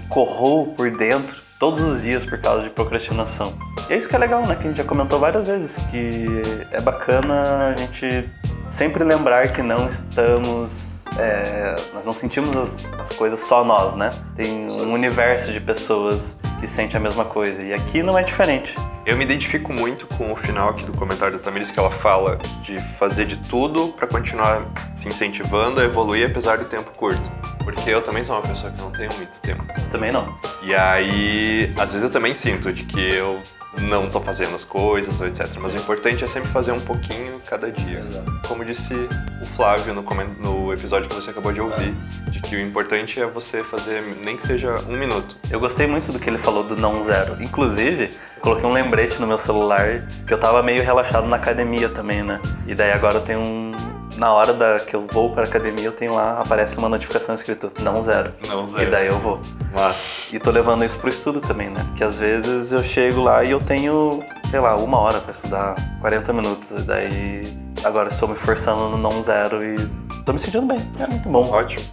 [0.09, 3.53] corroo por dentro todos os dias por causa de procrastinação.
[3.89, 4.55] E é isso que é legal, né?
[4.55, 6.27] Que a gente já comentou várias vezes, que
[6.71, 8.29] é bacana a gente
[8.67, 11.05] sempre lembrar que não estamos.
[11.17, 14.11] é, nós não sentimos as, as coisas só nós, né?
[14.35, 17.61] Tem um universo de pessoas que sente a mesma coisa.
[17.61, 18.77] E aqui não é diferente.
[19.05, 22.37] Eu me identifico muito com o final aqui do comentário da Tamiris, que ela fala
[22.61, 27.29] de fazer de tudo para continuar se incentivando a evoluir apesar do tempo curto.
[27.63, 29.63] Porque eu também sou uma pessoa que não tenho muito tempo.
[29.89, 30.37] Também não.
[30.61, 33.41] E aí, às vezes eu também sinto de que eu
[33.81, 35.47] não tô fazendo as coisas, ou etc.
[35.61, 37.99] Mas o importante é sempre fazer um pouquinho cada dia.
[37.99, 38.41] Exato.
[38.47, 40.03] Como disse o Flávio no,
[40.39, 41.93] no episódio que você acabou de ouvir,
[42.29, 45.35] de que o importante é você fazer nem que seja um minuto.
[45.49, 47.41] Eu gostei muito do que ele falou do não zero.
[47.41, 48.11] Inclusive,
[48.41, 52.39] coloquei um lembrete no meu celular que eu tava meio relaxado na academia também, né?
[52.67, 53.72] E daí agora eu tenho um.
[54.23, 57.69] Na hora da, que eu vou pra academia, eu tenho lá, aparece uma notificação escrito
[57.81, 58.31] não zero.
[58.47, 58.83] Não zero.
[58.83, 59.41] E daí eu vou.
[59.73, 61.83] Mas E tô levando isso pro estudo também, né?
[61.89, 65.75] Porque às vezes eu chego lá e eu tenho, sei lá, uma hora pra estudar,
[65.99, 66.71] 40 minutos.
[66.71, 67.53] E daí
[67.83, 69.75] agora estou me forçando no não zero e
[70.25, 70.79] tô me sentindo bem.
[71.01, 71.51] É muito bom.
[71.51, 71.83] ótimo.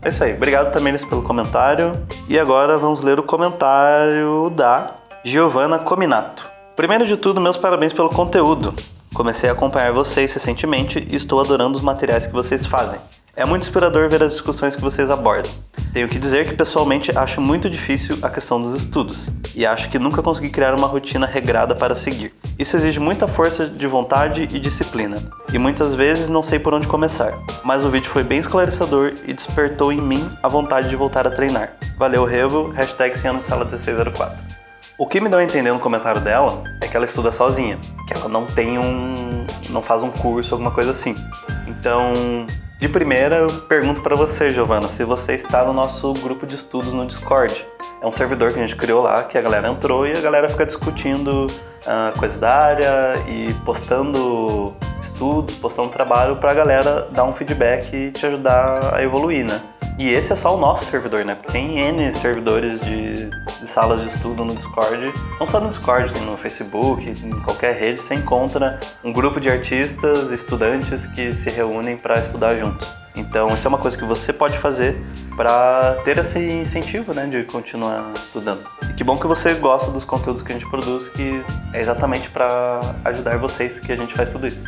[0.00, 0.32] É isso aí.
[0.32, 2.06] Obrigado também pelo comentário.
[2.28, 4.92] E agora vamos ler o comentário da
[5.24, 6.48] Giovanna Cominato.
[6.76, 8.72] Primeiro de tudo, meus parabéns pelo conteúdo.
[9.14, 12.98] Comecei a acompanhar vocês recentemente e estou adorando os materiais que vocês fazem.
[13.36, 15.50] É muito inspirador ver as discussões que vocês abordam.
[15.92, 19.98] Tenho que dizer que pessoalmente acho muito difícil a questão dos estudos e acho que
[19.98, 22.32] nunca consegui criar uma rotina regrada para seguir.
[22.58, 26.86] Isso exige muita força de vontade e disciplina, e muitas vezes não sei por onde
[26.86, 27.32] começar.
[27.64, 31.30] Mas o vídeo foi bem esclarecedor e despertou em mim a vontade de voltar a
[31.30, 31.76] treinar.
[31.96, 34.59] Valeu, Revo, hashtag 100 anos sala 1604.
[35.00, 38.12] O que me deu a entender no comentário dela é que ela estuda sozinha, que
[38.12, 39.46] ela não tem um.
[39.70, 41.16] não faz um curso, alguma coisa assim.
[41.66, 42.12] Então,
[42.78, 46.92] de primeira, eu pergunto pra você, Giovana, se você está no nosso grupo de estudos
[46.92, 47.66] no Discord.
[48.02, 50.50] É um servidor que a gente criou lá, que a galera entrou e a galera
[50.50, 51.46] fica discutindo
[51.86, 58.12] ah, coisas da área e postando estudos, postando trabalho pra galera dar um feedback e
[58.12, 59.62] te ajudar a evoluir, né?
[60.00, 61.34] E esse é só o nosso servidor, né?
[61.34, 65.12] Porque tem N servidores de, de salas de estudo no Discord.
[65.38, 69.50] Não só no Discord, tem no Facebook, em qualquer rede você encontra um grupo de
[69.50, 72.88] artistas, estudantes que se reúnem para estudar juntos.
[73.14, 74.96] Então, isso é uma coisa que você pode fazer
[75.36, 78.62] para ter esse incentivo, né, de continuar estudando.
[78.88, 81.44] E que bom que você gosta dos conteúdos que a gente produz, que
[81.74, 84.64] é exatamente para ajudar vocês que a gente faz tudo isso.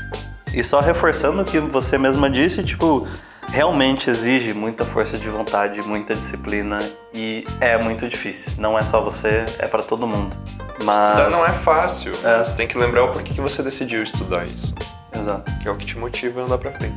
[0.53, 3.09] E só reforçando o que você mesma disse, tipo,
[3.53, 6.79] realmente exige muita força de vontade, muita disciplina
[7.13, 8.55] e é muito difícil.
[8.57, 10.35] Não é só você, é para todo mundo.
[10.83, 14.45] Mas Estudar não é fácil, mas tem que lembrar o porquê que você decidiu estudar
[14.47, 14.75] isso.
[15.15, 15.53] Exato.
[15.61, 16.97] Que é o que te motiva a andar pra frente.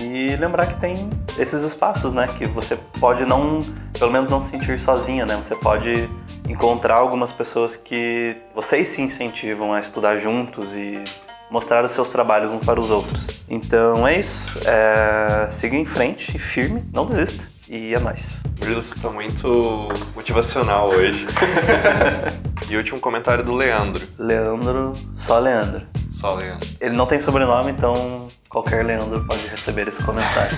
[0.00, 3.62] E lembrar que tem esses espaços, né, que você pode não,
[3.98, 5.36] pelo menos não se sentir sozinha, né?
[5.36, 6.08] Você pode
[6.48, 11.04] encontrar algumas pessoas que vocês se incentivam a estudar juntos e
[11.50, 13.26] mostrar os seus trabalhos uns para os outros.
[13.48, 14.48] Então é isso.
[14.64, 15.48] É...
[15.48, 17.48] Siga em frente, firme, não desista.
[17.68, 18.42] E é nóis.
[18.58, 21.26] Murilo, você tá muito motivacional hoje.
[22.70, 24.06] E último comentário do Leandro.
[24.16, 25.82] Leandro, só Leandro.
[26.08, 26.68] Só Leandro.
[26.80, 30.56] Ele não tem sobrenome, então qualquer Leandro pode receber esse comentário.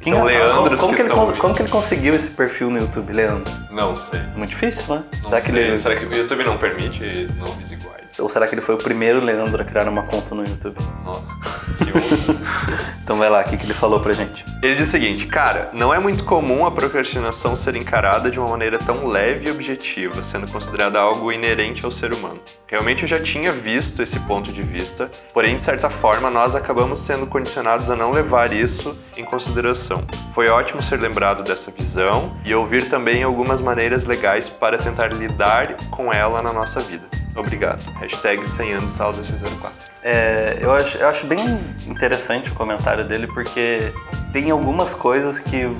[0.00, 2.70] Que Então, engraçado, como, como que que ele, estão como que ele conseguiu esse perfil
[2.70, 3.52] no YouTube, Leandro?
[3.68, 4.20] Não sei.
[4.36, 5.04] Muito difícil, né?
[5.22, 5.64] Não será, que sei.
[5.64, 7.99] ele, Será que o YouTube não permite nomes iguais?
[8.18, 10.76] Ou será que ele foi o primeiro Leandro a criar uma conta no YouTube?
[11.04, 11.32] Nossa,
[11.78, 12.40] que horror.
[13.10, 14.44] Então vai lá, o que, que ele falou pra gente?
[14.62, 18.48] Ele diz o seguinte, cara, não é muito comum a procrastinação ser encarada de uma
[18.48, 22.38] maneira tão leve e objetiva, sendo considerada algo inerente ao ser humano.
[22.68, 27.00] Realmente eu já tinha visto esse ponto de vista, porém, de certa forma, nós acabamos
[27.00, 30.04] sendo condicionados a não levar isso em consideração.
[30.32, 35.74] Foi ótimo ser lembrado dessa visão e ouvir também algumas maneiras legais para tentar lidar
[35.90, 37.08] com ela na nossa vida.
[37.34, 37.82] Obrigado.
[37.94, 39.89] Hashtag 100 anos sala 1604.
[40.02, 41.40] É, eu, acho, eu acho bem
[41.86, 43.92] interessante o comentário dele porque
[44.32, 45.70] tem algumas coisas que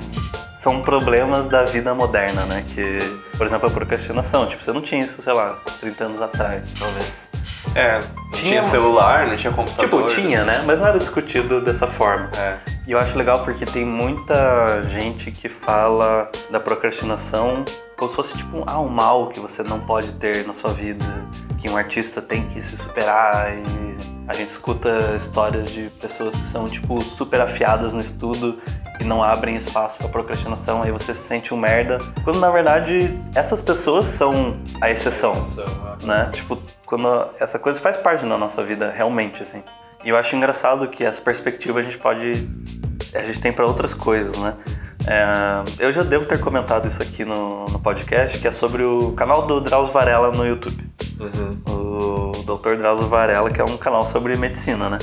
[0.57, 2.63] são problemas da vida moderna, né?
[2.67, 2.99] Que,
[3.35, 4.45] por exemplo, a procrastinação.
[4.45, 7.29] Tipo, você não tinha isso, sei lá, 30 anos atrás, talvez.
[7.73, 10.03] É, não Tinha tinha, celular, não tinha computador.
[10.03, 10.63] Tipo, tinha, né?
[10.67, 12.29] Mas não era discutido dessa forma.
[12.37, 12.57] É.
[12.85, 17.65] E eu acho legal porque tem muita gente que fala da procrastinação
[17.97, 21.05] como se fosse tipo ah, um mal que você não pode ter na sua vida,
[21.59, 26.47] que um artista tem que se superar e a gente escuta histórias de pessoas que
[26.47, 28.57] são tipo super afiadas no estudo
[28.99, 31.97] e não abrem espaço para procrastinação, aí você se sente um merda.
[32.23, 35.37] Quando na verdade essas pessoas são a exceção,
[36.03, 36.29] né?
[36.31, 37.07] Tipo, quando
[37.39, 39.61] essa coisa faz parte da nossa vida realmente assim.
[40.03, 42.47] E eu acho engraçado que essa perspectiva a gente pode
[43.13, 44.53] a gente tem para outras coisas, né?
[45.05, 49.11] É, eu já devo ter comentado isso aqui no, no podcast, que é sobre o
[49.11, 50.89] canal do Drauzio Varela no YouTube.
[51.67, 52.75] O Dr.
[52.75, 54.97] Drauzio Varela, que é um canal sobre medicina, né?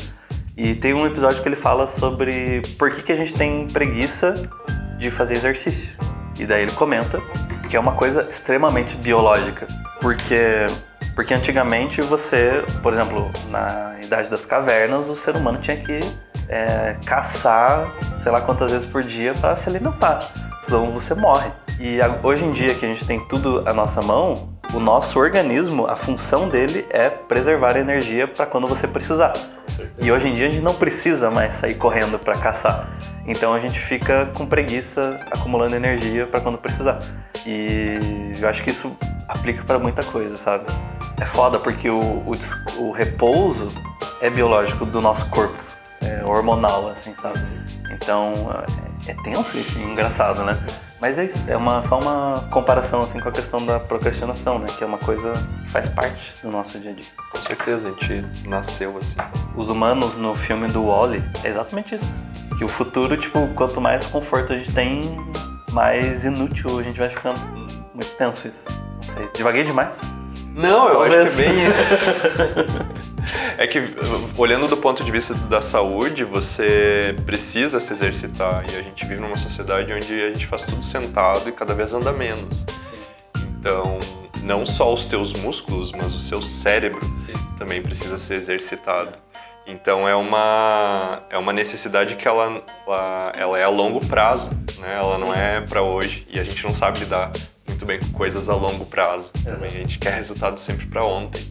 [0.56, 4.50] E tem um episódio que ele fala sobre por que, que a gente tem preguiça
[4.98, 5.96] de fazer exercício.
[6.38, 7.20] E daí ele comenta
[7.68, 9.68] que é uma coisa extremamente biológica.
[10.00, 10.66] Porque,
[11.14, 16.00] porque antigamente você, por exemplo, na Idade das Cavernas, o ser humano tinha que
[16.48, 20.28] é, caçar sei lá quantas vezes por dia para se alimentar.
[20.60, 21.50] Senão você morre.
[21.78, 25.86] E hoje em dia que a gente tem tudo à nossa mão, o nosso organismo,
[25.86, 29.32] a função dele é preservar a energia para quando você precisar.
[30.00, 32.86] E hoje em dia a gente não precisa mais sair correndo para caçar.
[33.26, 36.98] Então a gente fica com preguiça acumulando energia para quando precisar.
[37.46, 38.96] E eu acho que isso
[39.28, 40.64] aplica para muita coisa, sabe?
[41.20, 42.32] É foda porque o, o,
[42.78, 43.72] o repouso
[44.20, 45.56] é biológico do nosso corpo,
[46.00, 47.40] é hormonal, assim, sabe?
[47.90, 48.50] Então
[49.06, 50.58] é, é tenso isso, e engraçado, né?
[51.00, 54.66] Mas é isso, é uma, só uma comparação assim com a questão da procrastinação, né?
[54.76, 55.32] Que é uma coisa
[55.62, 57.06] que faz parte do nosso dia a dia.
[57.30, 59.16] Com certeza, a gente nasceu assim.
[59.56, 62.20] Os humanos no filme do Wall-E é exatamente isso.
[62.56, 65.16] Que o futuro, tipo, quanto mais conforto a gente tem,
[65.70, 67.38] mais inútil a gente vai ficando.
[67.94, 68.68] Muito tenso isso.
[68.96, 69.28] Não sei.
[69.34, 70.02] Devaguei demais?
[70.54, 71.38] Não, eu Talvez.
[71.38, 72.88] acho que é bem isso.
[73.58, 73.82] É que,
[74.36, 78.64] olhando do ponto de vista da saúde, você precisa se exercitar.
[78.72, 81.92] E a gente vive numa sociedade onde a gente faz tudo sentado e cada vez
[81.92, 82.64] anda menos.
[83.58, 83.98] Então,
[84.44, 87.00] não só os teus músculos, mas o seu cérebro
[87.58, 89.12] também precisa ser exercitado.
[89.66, 94.94] Então é uma, é uma necessidade que ela, ela, ela é a longo prazo, né?
[94.96, 97.30] Ela não é para hoje e a gente não sabe lidar
[97.66, 99.30] muito bem com coisas a longo prazo.
[99.44, 101.44] Também a gente quer resultado sempre para ontem,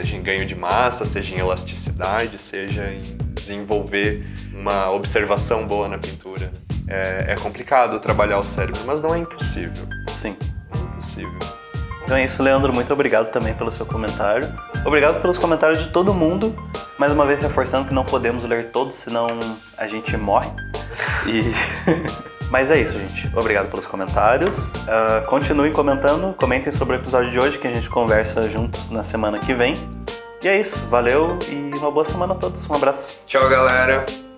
[0.00, 3.02] seja em ganho de massa, seja em elasticidade, seja em
[3.34, 6.50] desenvolver uma observação boa na pintura.
[6.88, 9.86] É, é complicado trabalhar o cérebro, mas não é impossível.
[10.06, 10.36] Sim.
[10.72, 11.38] É impossível.
[12.02, 12.72] Então é isso, Leandro.
[12.72, 14.52] Muito obrigado também pelo seu comentário.
[14.84, 16.56] Obrigado pelos comentários de todo mundo.
[16.98, 19.26] Mais uma vez reforçando que não podemos ler todos, senão
[19.76, 20.50] a gente morre.
[21.26, 22.20] E...
[22.50, 23.30] Mas é isso, gente.
[23.34, 24.72] Obrigado pelos comentários.
[24.88, 29.04] Ah, continuem comentando, comentem sobre o episódio de hoje que a gente conversa juntos na
[29.04, 29.74] semana que vem.
[30.42, 30.80] E é isso.
[30.90, 32.68] Valeu e uma boa semana a todos.
[32.68, 33.18] Um abraço.
[33.26, 34.29] Tchau, galera!